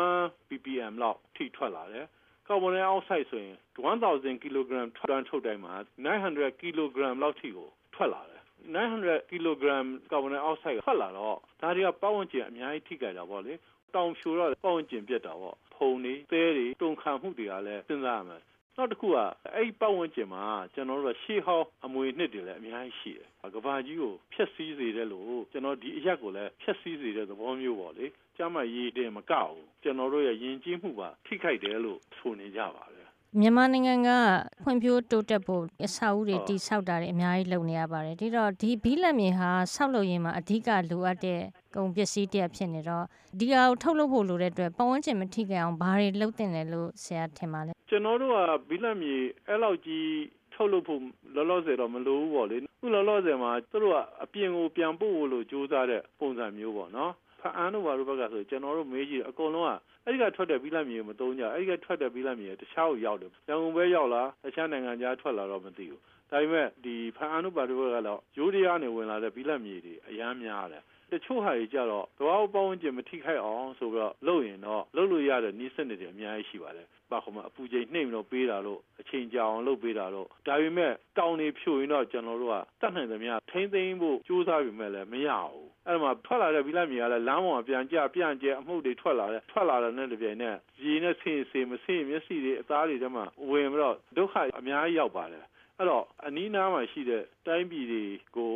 [0.00, 2.06] 1 ppm လောက်ထိထွက်လာတယ်
[2.46, 5.74] ကာဗွန်ဒိုင်အောက်ဆိုက်ဆိုရင်1000 kg ထွက်ထုတ်တိုင်းမှာ
[6.06, 6.76] 900 kg
[7.22, 8.31] လောက်ထိကိုထွက်လာတယ်
[8.74, 9.64] 900 kg
[10.10, 13.52] ကာဗွန်ဒိုင်အောက်ဆိုက်ထွက်လာတော့ဒါတွေကပတ်ဝန်းကျင်အများကြီးထိခိုက်တာပေါ့လေ
[13.94, 18.42] တောင်ဖြူတော့ပတ်ဝန်းကျင်ပြက်တာပေါ့ဖုံတွေသဲတွေတုန်ခါမှုတွေကလည်းစဉ်းစားရမယ်
[18.76, 19.16] နောက်တစ်ခုက
[19.54, 20.42] အဲ့ဒီပတ်ဝန်းကျင်မှာ
[20.74, 33.01] ကျွန်တော်တို့ရှေးဟောင်းအမွေနှစ်တွေလည်းအများကြီးရှိတယ်။ကဘာကြီးကိုဖျက်ဆီးစေတယ်လို့ကျွန်တော်ဒီအရက်ကိုလည်းဖျက်ဆီးစေတဲ့သဘောမျိုးပေါ့လေ။ကျမ်းမာရေးတင်မကောက်ဘူး။ကျွန်တော်တို့ရဲ့ယဉ်ကျေးမှုပါထိခိုက်တယ်လို့ဆိုနေကြပါတယ်
[33.40, 34.08] မြန်မာနိုင်ငံက
[34.62, 41.40] ဖွံ့ဖြိုးတိုးတက်ဖို့အဆောက်အဦတွေတိဆောက်တာတွေအများကြီးလုပ်နေရပါတယ်ဒီတော့ဒီဘီလက်မြေဟာဆောက်လုပ်ရေးမှာအဓိကလိုအပ်တဲ့
[41.74, 43.04] ကုန်ပစ္စည်းတစ်ဖြစ်နေတော့
[43.38, 49.14] ဒီဟာကိုထုတ်လုပ်ဖို့လိုတဲ့အတွက်ပတ်ဝန်းကျင်မထိခိုက်အောင်ဘာတွေလုပ်တင်လဲလို့ဆရာထင်ပါလဲ။ကျွန်တော်တို့ကဘီလက်မြေ
[49.48, 50.06] အဲ့လောက်ကြီး
[50.54, 51.00] ထုတ်လုပ်ဖို့
[51.34, 57.12] လောလောဆယ်တော့မလိုဘူးပေါ့လေ။ခုလောလောဆယ်မှာသူတို့ကအပြင်ကိုပြန်ပို့ဖို့လို့ကြိုးစားတဲ့ပုံစံမျိုးပေါ့နော်။
[57.42, 59.70] ဖအန်းတို့ဘာလို့ဘက်ကဆိုကျွန်တော်တို့မေးကြည့်အကုန်လုံးက
[60.04, 66.00] အဲ့ဒီကထွက်တဲ့ဘီလက်မြေကိုမသုံးကြအဲ့ဒီကထွက်တဲ့ဘီလက်မြေတခြားကိုရောက်တယ်။ရန်ကုန်ပဲရောက်လာတခြားနိုင်ငံခြားထွက်လာတော့မသိဘူး။
[66.30, 95.44] ဒါပေမဲ့ဒီဖအန်းတို့ဘာလို့ဘက်ကတော့ရိုးတရားနေဝင်လာတဲ့ဘီလက်မြေတွေအများများတယ်။တချို့ဟာတွေကြတော့တဘာဝပတ်ဝန်းကျင်မထိခိုက်အောင်ဆိုပြီးတော့လုပ်ရင်တော့လုပ်လို့ရတဲ့နည်းစနစ်တွေအများကြီးရှိပါတယ်။ပါခုမအပူချိန်နှိမ့်ပြီးတော့ပေးတာလို့အချိန်ကြာအောင်လုပ်ပေးတာတော့ဒါပေမဲ့တောင်နေဖြိုရင်တော့ကျွန်တော်တို့ကတတ်နိုင်သမျှထိမ့်သိမ်းဖို့ကြိုးစားပြီမဲ့လည်းမရဘူး အဲ့မှာထွက်လာတဲ့ဘီလက်မြေကလည်းလမ်းပေါ်မှာပြန်ကြပြန်ကျအမှုတွေထွက်လာတယ်ထွက်လာတဲ့နဲ့တပြိုင်နက်ရေနဲ့ဆင်းစေမဆင်းမျက်စိတွေအသားတွေထဲမှာဝင်ပြီးတော့ဒုက္ခအများကြီးရောက်ပါတယ်
[95.78, 98.04] အဲ့တော့အနီးနားမှာရှိတဲ့တိုင်းပြည်တွေ
[98.36, 98.52] ကို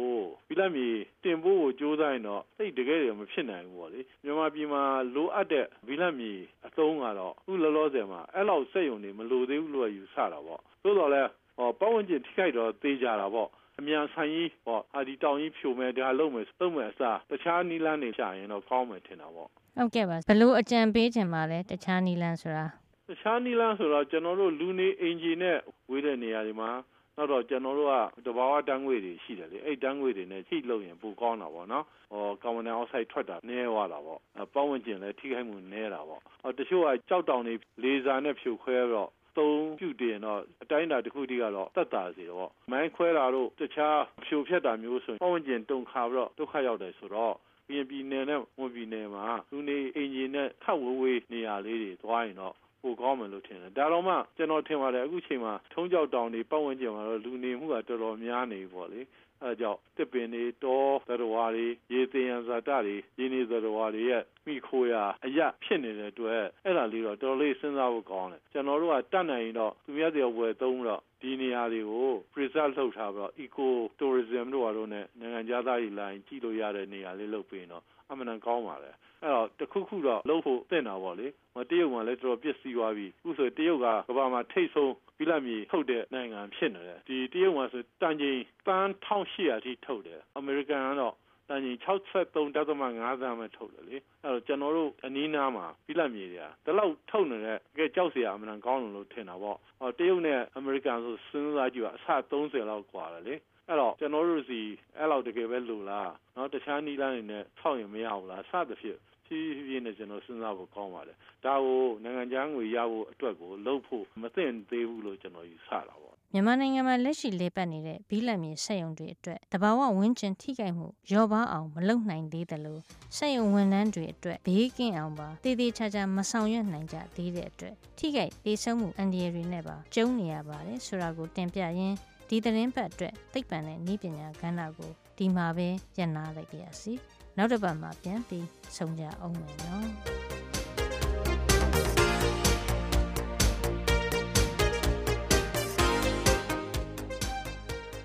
[0.48, 0.88] ဘီလက်မြေ
[1.24, 4.82] တင်ဖို့ကိုကြိုးစားရင်တော့သိတကယ်တွေမဖြစ်နိုင်ဘူးပေါ့လေမြန်မာပြည်မှာ
[5.14, 6.32] လိုအပ်တဲ့ဘီလက်မြေ
[6.66, 13.48] အသုံးကတော့အခုလောလောဆယ်မှာအဲ့လောက်စက်ယုံတွေမလိုသေးဘူးလို့ယူဆတာပေါ့သို့တော်လည်းဟောပတ်ဝန်းကျင်ထိခိုက်တော့သေးကြတာပေါ့
[13.80, 22.66] အမြန်ဆိုင်ကြီးဟောအာဒီတောင်ကြီးဖြိုမယ်ဒါလုံးမယ်သုံးမယ်အစားတခြားနီလန်းနေရှာရင်တော့ကောင်းမယ်ထင်တာပေါ့ဟုတ်ကဲ့ပါဘလို့အကြံပေးခြင်းပါလဲတခြားနီလန်းဆိုတာ
[23.10, 25.58] တခြားနီလန်းဆိုတော့ကျွန်တော်တို့လူနေအင်ဂျင်နဲ့
[25.90, 26.70] ဝေးတဲ့နေရာတွေမှာ
[27.16, 34.20] နောက်တော့ကျွန်တော်တို့ကတဘာဝတန်းငွေတွေရှိတယ်လေအဲ့တန်းငွေတွေနဲ့ချိလို့ရင်ပိုကောင်းတာပေါ့နော်ဟောကာဗွန်ဒိုင်အောက်ဆိုက်ထွက်တာနည်းသွားတာပေါ့
[34.54, 47.34] ပတ်ဝန်းကျင်လည်းထိခိုက်မှုနည်းတာပေါ့ဟောတချို့ကကြောက်တောင်တွေလေဆာနဲ့ဖြိုခွဲတော့ သုံးပြုတင်တော့အတိုင်းအတာတစ်ခုတည်းကတော့တက်တာစီတော့မိုင်းခွဲတာတို့တခြားဖြိုဖြက်တာမျိုးဆိုရင်ပတ်ဝန်းကျင်တုန်ခါပြီးတော့ဒုက္ခရောက်တယ်ဆိုတော့
[47.68, 59.00] ပြည်ပြည်နယ်နဲ့ဝန်ပြည်နယ်မှာလူနေအင်ဂျင်နဲ့ခတ်ဝေးဝေးနေရာလေးတွေသွားရင်တော့ပိုကောင်းမယ်လို့ထင်တယ်ဒါတော့မှကျွန်တော်ထင်ပါတယ်အခုချိန်မှာထုံးကြောက်တောင်တွေပတ်ဝန်းကျင်မှာတော့လူနေမှုကတော်တော်များနေပြီပေါ့လေ
[59.42, 73.66] အဲကြောင့်တစ်ပင်တွေတောသတ္တဝါတွေရေသေးရန်ဇာတတွေရင်းနေသတ္တဝါတွေရဲ့မိခိုးရာအရဖြစ်နေတဲ့အတွက်အဲ့ဒါလေးတော့တော်တော်လေးစဉ်းစားဖို့ကောင်းတယ်ကျွန်တော်တို့ကတတ်နိုင်ရင်တော့သူများတွေဝယ်သုံးတော့ဒီနေရာတွေကို preserve လုပ်ထားပြီးတော့ eco
[73.98, 78.91] tourism တို့ဟာတို့ ਨੇ နိုင်ငံခြားသားတွေလာရင်ကြည့်လို့ရတဲ့နေရာလေးလုပ်ပြီးတော့ အမှန်တန်ကောင်းပါလေ
[79.23, 91.15] အဲ့တော့တခုခုတော့လုပ်ဖို့သင့်တာပေါ့လေမတရုတ်မှာလည်းတော်တော်ပြည့်စည်သွားပြီအခုဆိုတရုတ်ကကမ္ဘာမှာထိတ်ဆုံးပြီးလက်မြေထုတ်တဲ့နိုင်ငံဖြစ်နေတယ်ဒီတရုတ်မှာဆိုတန်ချိန်တန်း1800အထိထုတ်တယ်အမေရိကန်ကတော့
[91.49, 103.35] တန်ချိန်63.5သန်းပဲထုတ်တယ်လေအဲ့တော့ကျွန်တော်တို့အနီးနားမှာပြီးလက်မြေတွေကဒီလောက်ထုတ်နေတဲ့ကဲကြောက်စရာအမှန်ကောင်းလို့လို့ထင်တာပေါ့ဟောတရုတ်နဲ့အမေရိကန်ဆိုစဉ်းစားကြည့်ပါအဆ30လောက်กว่าတယ်လေ
[103.68, 104.60] အဲ့တော့ကျွန်တော်တို့စီ
[104.98, 122.80] အဲ့လောက်တကယ်ပဲလိုလားနော်တခြားနီးလမ်းတွေနဲ့ထောက်ရင်မရဘူးလားစသဖြင့်ဖြည်းဖြည်းနဲ့ကျွန်တော်စဉ်းစားဖို့ကောင်းပါတယ်ဒါကိုနိုင်ငံခြားငွေရဖို့အတွက်ကိုလုပ်ဖို့မသင့်သေးဘူးလို့ကျွန်တော်ယူဆတာပေါ့မြန်မာနိုင်ငံမှာလက်ရှိလေပတ်နေတဲ့ဘီလက်မြေစက်ရုံတွေအတွက်တဘာဝဝန်းကျင်ထိခိုက်မှုရော့ပါအောင်မလုပ်နိုင်သေးတယ်လို့
[123.16, 131.96] စက်ရုံဝန်ထမ်းတွေအတွက်ဘေးကင်းအောင်ပါတည်တည်ချာချာမဆောင်ရွက်နိုင်ကြသေးတဲ့အတွက်ထိခိုက်ဒေဆုံးမှုအန္တရာယ်တွေနဲ့ပါကြုံနေရပါတယ်ဆိုတာကိုတင်ပြရင်း
[132.28, 136.92] ဒီသတင်းပတ်အတွက်သိပ္ပံနဲ့နည်းပညာကဏ္ဍကိုဒီမှာပဲညှနာလိုက်ပါရစီ
[137.36, 139.88] နောက်တစ်ပတ်မှာပြန်ပြီးဆုံကြအောင်မယ်နော်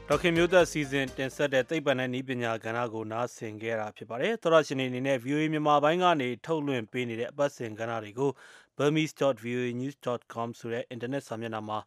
[0.08, 8.32] ဒေါက်ခင်မျိုးသက်စီစဉ်တင်ဆက်တဲ့သိပ္ပံနဲ့နည်းပညာကဏ္ဍကိုနားဆင်ခဲ့တာဖြစ်ပါတယ်သောရရှင်နေအနေနဲ့ VOA မြန်မာပိုင်းကနေထုတ်လွှင့်ပေးနေတဲ့အပတ်စဉ်ကဏ္ဍတွေကို
[8.78, 11.80] burmese.voanews.com ဆိုတဲ့ internet စာမျက်နှာမှာ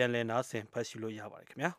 [0.00, 1.70] ပြန်လည်နားဆင်ဖတ်ရှုလို့ရပါတယ်ခင်ဗျာ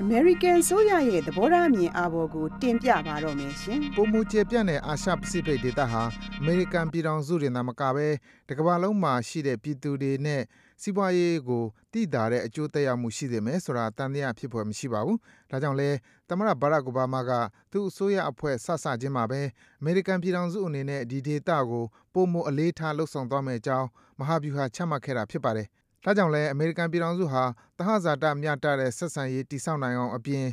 [0.00, 6.02] အမေရိကန်ဆိုရရဲ့သဘောထားအမြင်အာဘော်ကိုတင်ပြပါတော့မယ်ရှင်ပုံမူကျေပြန့်တဲ့အာရှပစိဖိတ်ဒေသဟာ
[6.38, 8.08] အမေရိကန်ပြည်ထောင်စုတင်သာမကပဲ
[8.48, 10.42] တကမ္ဘာလုံးမှာရှိတဲ့ပြည်သူတွေနဲ့
[10.82, 15.18] စီးပွားရေးကိုတည်တာတဲ့အကျိုးသက်ရောက်မှု ရှိစေမယ်ဆိုတာတန်တရားဖြစ်ဖွယ် မရှိပါဘူး။
[15.50, 15.90] ဒါကြောင့်လဲ
[16.28, 17.32] သမ္မတဘရက်အိုဘားမားက
[17.72, 19.40] သူ့အစိုးရအဖွဲ့ စစချင်းမှာပဲ
[19.80, 25.66] အမေရိကန်ပြည်ထောင်စုအနေနဲ့ ဒီဒေသကိုပုံမအလေးထားလှုပ်ဆောင်သွားမယ့်အကြောင်း မဟာဗျူဟာ ချမှတ်ခဲ့တာ ဖြစ်ပါတယ်။
[26.04, 27.44] ဒါကြောင့်လဲအမေရိကန်ပြည်ထောင်စုဟာ
[27.78, 30.46] သဟဇာတမျှတတဲ့ ဆက်ဆံရေး တည်ဆောက်နိုင်အောင်အပြင်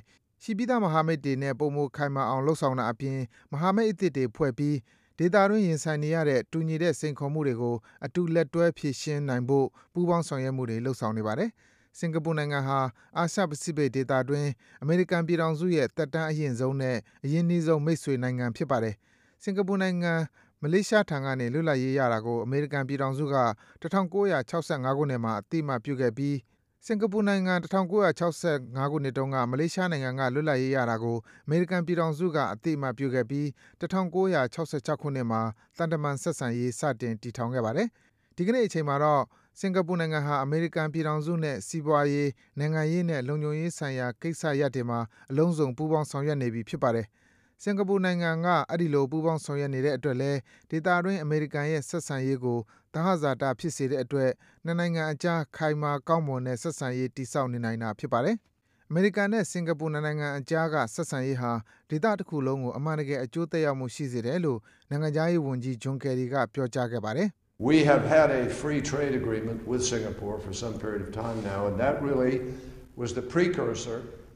[0.43, 3.17] ရှိပြီးသား မဟာမိတ်တွေနဲ့ပုံမခိုင်မာအောင်လှုပ်ဆောင်တာအပြင်
[3.51, 4.75] မဟာမိတ်အသစ်တွေဖွဲ့ပြီး
[5.21, 11.49] ဒေသတွင်း ရင်ဆိုင်နေရတဲ့ တူညီတဲ့ စိန်ခေါ်မှုတွေကို အတူလက်တွဲ ဖြေရှင်းနိုင်ဖို့ ပူးပေါင်း ဆောင်ရွက်မှုတွေ လုပ်ဆောင်နေပါတယ်။
[11.99, 12.79] စင်ကာပူနိုင်ငံဟာ
[13.17, 14.49] အာရှပစိဖိတ်ဒေသတွင်း
[14.81, 18.95] အမေရိကန်ပြည်ထောင်စုရဲ့ သက်တမ်းအရင့်ဆုံးနဲ့ အရင်းနှီးဆုံး မိတ်ဆွေနိုင်ငံ ဖြစ်ပါတယ်။
[19.43, 20.13] စင်ကာပူနိုင်ငံ
[20.61, 23.37] မလေးရှားထံကနေ လွတ်လပ်ရေးရတာကို အမေရိကန်ပြည်ထောင်စုက
[23.81, 26.35] 1965ခုနှစ်မှာ အသိအမှတ်ပြုခဲ့ပြီး
[26.85, 33.45] စင်ကာပူနိုင်ငံ1965ခုနှစ်တုန်းက မလေးရှားနိုင်ငံက လွတ်လပ်ရေးရတာကို အမေရိကန်ပြည်ထောင်စုက အသိအမှတ်ပြုခဲ့ပြီး
[33.81, 35.41] 1966ခုနှစ်မှာ
[35.77, 37.87] သံတမန်ဆက်ဆံရေး စတင် တည်ထောင်ခဲ့ပါတယ်။
[38.35, 39.23] ဒီကနေ့အချိန်မှာတော့
[39.59, 42.27] စင်ကာပူနိုင်ငံဟာ အမေရိကန်ပြည်ထောင်စုနဲ့ စီးပွားရေး၊
[42.59, 44.99] နိုင်ငံရေးနဲ့ လုံခြုံရေးဆိုင်ရာ ကိစ္စရပ်တွေမှာ
[45.31, 47.07] အလုံးစုံ ပူးပေါင်း ဆောင်ရွက်နေပြီ ဖြစ်ပါတယ်။
[47.63, 50.39] စင်ကာပူနိုင်ငံက အဲဒီလို ပူးပေါင်းဆောင်ရွက်နေတဲ့အတွက်လည်း
[50.71, 52.59] ဒေသတွင်း အမေရိကန်ရဲ့ ဆက်ဆံရေးကို
[52.93, 54.31] သဟဇာတဖြစ်စေတဲ့အတွက်
[54.65, 58.35] နှစ်နိုင်ငံအကြား ခိုင်မာ ကောင်းမွန်တဲ့ ဆက်ဆံရေး တည်ဆောက်နေနိုင်တာ ဖြစ်ပါတယ်။
[58.89, 61.51] အမေရိကန်နဲ့ စင်ကာပူ နှစ်နိုင်ငံအကြားက ဆက်ဆံရေးဟာ
[61.89, 67.27] ဒေသတခုလုံးကို အမှန်တကယ် အကျိုးသက်ရောက်မှု ရှိစေတယ်လို့ နိုင်ငံခြားရေးဝန်ကြီး John Kerry က ပြောကြားခဲ့ပါတယ်။
[67.69, 68.43] We have had a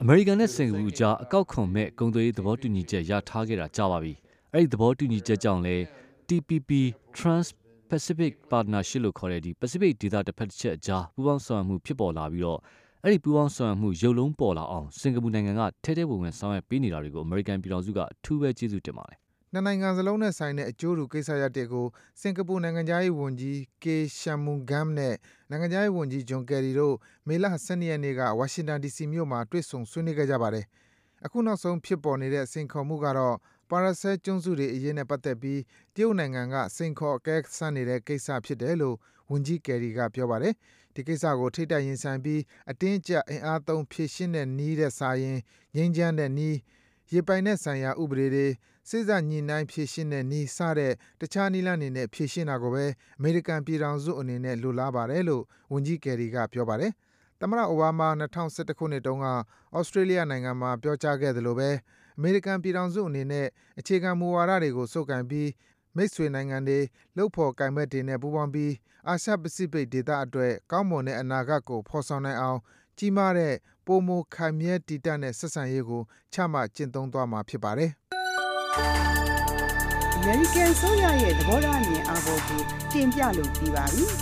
[0.06, 0.12] free trade agreement with Singapore for some period of time now, and that really was
[0.12, 4.14] the precursor အမေရိကန်နဲ့စင်ကာပူကြားအကောက်ခွန်မဲ့ကုန်သွယ်ရေးသဘောတူညီချက်ရထားခဲ့တာကြာပါပြီ။
[4.54, 5.78] အဲ့ဒီသဘောတူညီချက်ကြောင့်လဲ
[6.28, 6.72] TPP
[7.18, 12.60] Trans-Pacific Partnership လို့ခေါ်တဲ့ဒီ Pacific ဒေသတစ်ဖက်တစ်ချက်အကြားပူးပေါင်းဆောင်ရွက်မှုဖြစ်ပေါ်လာပြီးတော့
[13.04, 19.23] အဲ့ဒီပူးပေါင်းဆောင်ရွက်မှုရုပ်လုံးပေါ်လာအောင်စင်ကာပူနိုင်ငံကထဲထဲဝင်ဝင်ဆောင်ရွက်ပေးနေတာတွေကိုအမေရိကန်ပြည်ထောင်စုကအထူးပဲကျေးဇူးတင်ပါတယ်
[19.56, 21.88] နှစ်နိုင်ငံစလုံးနဲ့ဆိုင်တဲ့ အကျိုးတူကိစ္စရပ်တွေကို
[22.22, 23.86] စင်ကာပူနိုင်ငံသားရေးဝန်ကြီး K
[24.20, 25.16] Shanmugam နဲ့
[25.50, 26.96] နိုင်ငံသားရေးဝန်ကြီး John Kerry တို့
[27.28, 30.66] မေလ12ရက်နေ့က ဝါရှင်တန် DC မြို့မှာ တွေ့ဆုံ ဆွေးနွေးခဲ့ကြပါတယ်။
[31.26, 33.36] အခုနောက်ဆုံးဖြစ်ပေါ်နေတဲ့ စိန်ခေါ်မှုကတော့
[33.70, 35.62] ပါရဆဲကျွန်းစုတွေအရေးနဲ့ပတ်သက်ပြီး
[35.96, 38.96] တရုတ်နိုင်ငံက စိန်ခေါ် အကဲစမ်းနေတဲ့ကိစ္စဖြစ်တယ်လို့
[39.32, 40.54] ဝန်ကြီး Kerry က ပြောပါတယ်။
[40.96, 45.40] ဒီကိစ္စကို ထိပ်တိုက်ရင်ဆိုင်ပြီး အတင်းအကျပ် အင်အားသုံး ဖြေရှင်းတဲ့နည်းထက်စာရင်
[45.76, 46.58] ငြိမ်းချမ်းတဲ့နည်း၊
[47.12, 48.48] ရေပိုင်နက်ဆိုင်ရာ ဥပဒေတွေ၊
[48.90, 52.86] စေ့စပ်ညှိနှိုင်းဖြေရှင်းတဲ့နည်း စတဲ့ တခြားနည်းလမ်းတွေနဲ့ ဖြေရှင်းတာကိုပဲ
[53.18, 56.92] အမေရိကန်ပြည်ထောင်စုအနေနဲ့ လိုလားပါတယ်လို့ ဝန်ကြီး Kerry က ပြောပါတယ်။
[57.40, 59.28] သမ္မတ အိုဘားမား ၂၀၁၁ ခုနှစ်တုန်းက
[59.74, 61.70] သြစတြေးလျနိုင်ငံမှာ ပြောကြားခဲ့သလိုပဲ
[62.18, 63.48] အမေရိကန်ပြည်ထောင်စုအနေနဲ့
[63.80, 65.50] အခြေခံမူဝါဒတွေကို ဆုပ်ကိုင်ပြီး
[65.96, 66.80] မိတ်ဆွေနိုင်ငံတွေ၊
[67.18, 68.74] လုပ်ဖော်ကိုင်ဘက်တွေနဲ့ ပူးပေါင်းပြီး
[69.08, 72.60] အာရှပစိဖိတ်ဒေသအတွက် ကောင်းမွန်တဲ့အနာဂတ်ကို ဖော်ဆောင်နိုင်အောင်
[72.98, 73.54] ကြီးမားတဲ့၊
[73.86, 76.02] ပိုမိုခိုင်မြဲတည်တံ့တဲ့ ဆက်ဆံရေးကို
[76.34, 77.92] ချမှတ် ကျင့်သုံးသွားမှာ ဖြစ်ပါတယ်။
[78.76, 84.20] အမေရိကန်အစိုးရရဲ့သဘောထားအမြင်အာဘော်ကိုတင်ပြလို့ပြီးပါပြီဆို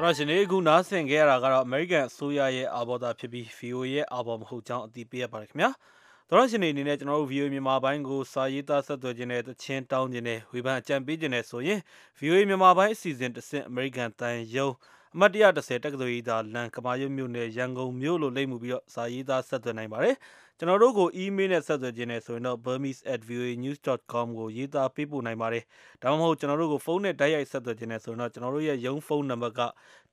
[0.00, 5.70] တော့ရှင်လေးအခုနားဆင်ခဲ့ရတာကတော့ American အစိုးရရဲ့အာဘော်သာဖြစ်ပြီး VOA ရဲ့အာဘော်မဟုတ်ကြောင်းအသိပေးရပါတယ်ခင်ဗျာ။
[6.28, 11.80] သောရရှင်တွေအနေနဲ့ကျွန်တော်တို့ VOA မြန်မာပိုင်းကိုစာရေးသားဆက်သွယ်ခြင်းနဲ့တခြင်းတောင်းခြင်းနဲ့ဝေဖန်အကြံပေးခြင်းနဲ့ဆိုရင်
[12.18, 14.68] VOA မြန်မာပိုင်းအစီအစဉ်တစ်ဆင့် American တန်ယုံ
[15.14, 20.16] အမှတ်130တက္ကသိုလ်ရေးသားလန်ကမာရွတ်မြို့နယ်ရန်ကုန်မြို့လို့လိမ့်မှုပြီးတော့စာရေးသားဆက်သွယ်နိုင်ပါတယ်။
[20.60, 25.64] ကျွန်တော်တို့ကို email နဲ့ဆက်သွယ်ခြင်းနဲ့ဆိုရင်တော့ burmese@voanews.com ကိုရေးသားပေးပို့နိုင်ပါတယ်။
[26.02, 29.62] ဒါမှမဟုတ်ကျွန်တော်တို့ကိုဖုန်းနဲ့တိုက်ရိုက်ဆက်သွယ်ခြင်းနဲ့ဆိုရင်တော့ကျွန်တော်တို့ရဲ့ရုံးဖုန်းနံပါတ်က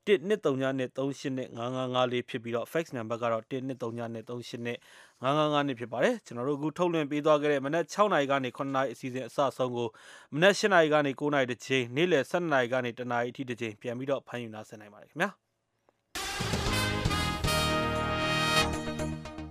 [0.07, 9.89] 123938555ဖြစ်ပြီးတော့ fax နံပါတ်ကတော့123938555ဖြစ်ပါတယ်ကျွန်တော်တို့အခုထုတ်လွှင့်ပေးသွားခဲ့တဲ့မနက်6နာရီကနေ9နာရီအစီအစဉ်အစအဆုံးကို
[10.35, 15.29] မနက်8နာရီကနေ9နာရီတစ်ချိန်နေ့လယ်12နာရီကနေ1နာရီအထိတစ်ချိန်ပြန်ပြီးတော့ဖမ်းယူနားဆင်နိုင်ပါတယ်ခင်ဗျာ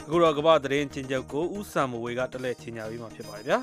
[0.06, 3.58] အခုတော့ကမ္ဘာသတင်းချင်းချုပ်ကိုဥဆံမဝေကတက်လက်ချင်းညာပြီးမှဖြစ်ပါတယ်ဗျာ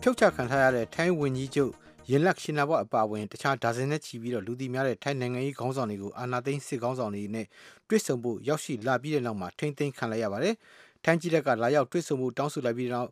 [0.00, 1.72] ဖြုတ်ချခံထားရတဲ့ထိုင်းဝန်ကြီးချုပ်
[2.10, 7.46] ရင်လက်ရှင်နာဘော့အပါအဝင်တခြားဒါဇင်နဲ့ချီပြီးတော့လူသိများတဲ့ထိုင်းနိုင်ငံရေးခေါင်းဆောင်တွေကိုအာဏာသိမ်းစစ်ခေါင်းဆောင်တွေနဲ့
[7.88, 10.54] တွေ့ဆုံဖို့ရောက်ရှိလာပြီးတဲ့နောက်မှာထိမ့်သိမ်းခံလိုက်ရပါတယ်။
[11.04, 13.10] ထိုင်းကြီးလက်ကလာရောက်တွေ့ဆုံမှုတောင်းဆိုလိုက်ပြီးတဲ့နောက်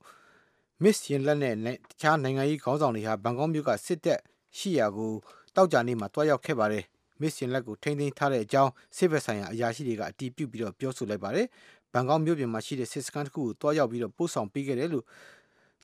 [0.83, 4.21] Miss ရင်လက်နဲ့တခြားနိုင်ငံရေးခေါင်းဆောင်တွေဟာဘန်ကောက်မြို့ကစစ်တပ်
[4.59, 5.13] ရှိရာကို
[5.57, 6.85] တောက်ကြနေမှာတွားရောက်ခဲ့ပါတယ်။
[7.21, 11.47] Miss ရင်လက်ကိုထိမ့်သိမ်းထားတဲ့အကြောင်းစစ်ဘက်ဆိုင်ရာအရာရှိတွေကအတည်ပြုပြီးတော့ပြောဆိုလိုက်ပါတယ်။
[11.93, 15.05] ဘန်ကောက်မြို့ပြင်မှာရှိတဲ့စစ်စခန်းတစ်ခုကိုတွားရောက်ပြီးတော့ပို့ဆောင်ပေးခဲ့တယ်လို့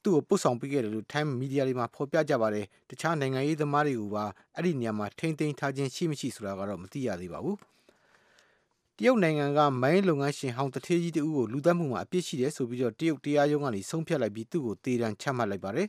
[0.03, 4.25] သူ့ကိုပို့ဆောင်ပေးခဲ့တယ်လို့ Time Media တွေမှာဖော်ပြကြပါတယ်။တခြားနိုင်ငံရေးသမားတွေကိုပါ
[4.57, 7.57] အဲ့ဒီနေရာမှာထိမ့်သိမ်းထားခြင်းရှိမရှိဆိုတာကတော့မသိရသေးပါဘူး။
[8.97, 15.89] တရုတ်နိုင်ငံကမိုင်းလုပ်ငန်းရှင်ဟောင်းတထေးကြီးတဦးကိုလူသတ်မှုမှာအပြစ်ရှိတယ်ဆိုပြီးတော့တရုတ်တရားရုံးကနေဆုံးဖြတ်လိုက်ပြီးသူ့ကိုတေတံချမှတ်လိုက်ပါတယ်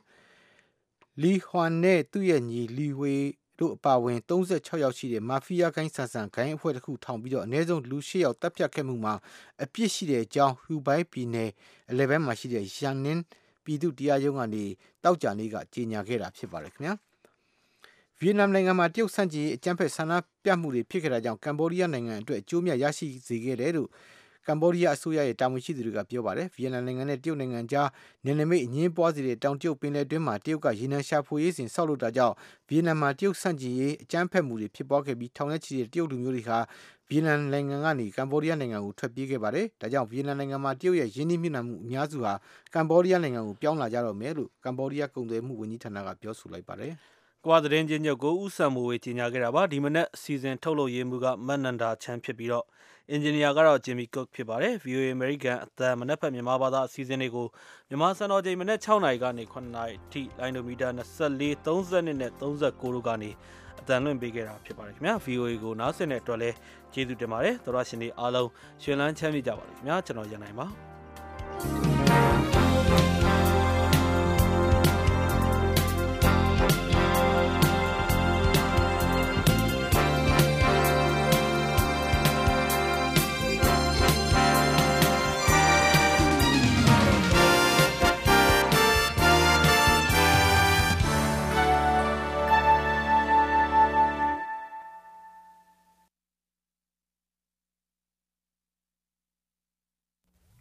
[1.21, 3.15] ။လီဟွမ်နဲ့သူ့ရဲ့ညီလီဝေ
[3.59, 9.13] တို့အပါအဝင်36ယောက်ရှိတဲ့မာဖီးယားဂိုင်းဆန်ဆန်ဂိုင်းအဖွဲ့တစ်ခုထောင်ပြီးတော့အနည်းဆုံးလူ8ယောက်တပ်ဖြတ်ခဲ့မှုမှာ
[9.63, 11.49] အပြစ်ရှိတဲ့အကြောင်းဟူဘိုင်းပြည်နယ်
[11.89, 13.21] 11မှာရှိတဲ့ရန်နင်း
[13.63, 14.63] ပြည်သူတရားရုံးကနေ
[15.03, 16.93] တောက်ကြနေ့ကကြေညာခဲ့တာဖြစ်ပါတယ်ခင်ဗျာ
[18.19, 20.13] ဗီယက်နမ်နိုင်ငံမှာတရုတ်ဆန့်ကျင်ရေးအကြမ်းဖက်ဆန္ဒ
[20.43, 23.89] ပြမှုတွေဖြစ်ခဲ့တာကြောင့်ကမ္ဘောဒီးယားနိုင်ငံအတွက်အကျိုးမြတ်ရရှိစေခဲ့တယ်လို့
[24.47, 27.89] ကမ္ဘောဒီးယားအစိုးရရဲ့တာဝန်ရှိသူတွေကပြောပါတယ်ဗီယက်နမ်နိုင်ငံနဲ့တရုတ်နိုင်ငံကြား
[28.25, 32.33] နယ်နိမိတ်အငင်းပွားစေတဲ့တောင်တရုတ်ပင်လယ်တွင်းမှာတရုတ်ကရေနံရှာဖွေရေးစဉ်ဆောက်လုပ်တာကြောင့်
[32.67, 36.57] ဗီယက်နမ်မှာတရုတ်ဆန့်ကျင်ရေးအကြမ်းဖက်မှုတွေဖြစ်ပွားခဲ့ပြီးထောင်နဲ့ချီတဲ့တရုတ်လူမျိုးတွေဟာ
[37.09, 42.33] ဗီယက်နမ်နိုင်ငံကနေကမ္ဘောဒီးယားနိုင်ငံကိုထွက်ပြေးခဲ့ပါတယ်။ဒါကြောင့်ဗီယက်နမ်နိုင်ငံမှာတရုတ်ရဲ့ရင်းနှီးမြှုပ်နှံမှုအများစုဟာ
[42.73, 46.95] ကမ္ဘောဒီးယားနိုင်ငံကိုပြောင်းလာကြတော့မယ်လို့ကမ္ဘောဒီးယားကုန်သွယ်မှုဝန်ကြီးဌာနကပြောဆိုလိုက်ပါတယ်။
[47.47, 52.65] ကွာသတင်းချင်းချုပ်ကိုဥဆံမိုဝေကြီးညာခဲ့တာပါဒီမနေ့အစီအစဉ်ထုတ်လုပ်ရေးမှုကမတ်နန္ဒာချမ်းဖြစ်ပြီးတော့
[53.09, 57.47] အင်ဂျင်နီယာကတော့ Jimmy Cook ဖြစ်ပါတယ် VOA American အသံမနက်ဖက်မြန်မာဘာသာအစီအစဉ်တွေကို
[57.89, 63.29] မြန်မာစံတော်ချိန်မနေ့6နာရီကနေ9နာရီအထိလိုင်းဒိုမီတာ24 30နဲ့39တို့ကနေ
[63.79, 66.55] အတန်လွင့်ပေးခဲ့တာဖြစ်ပါတယ်ခင်ဗျာ VOA ကိုနားဆင်တဲ့အတွက်လည်း
[66.93, 68.49] ကျေးဇူးတင်ပါတယ်သောရရှင်တွေအားလုံး
[68.83, 70.65] ရှင်လန်းချမ်းမြေ့ကြပါလိမ့်ခင်ဗျာကျွန်တော်ရန်နိုင်ပါ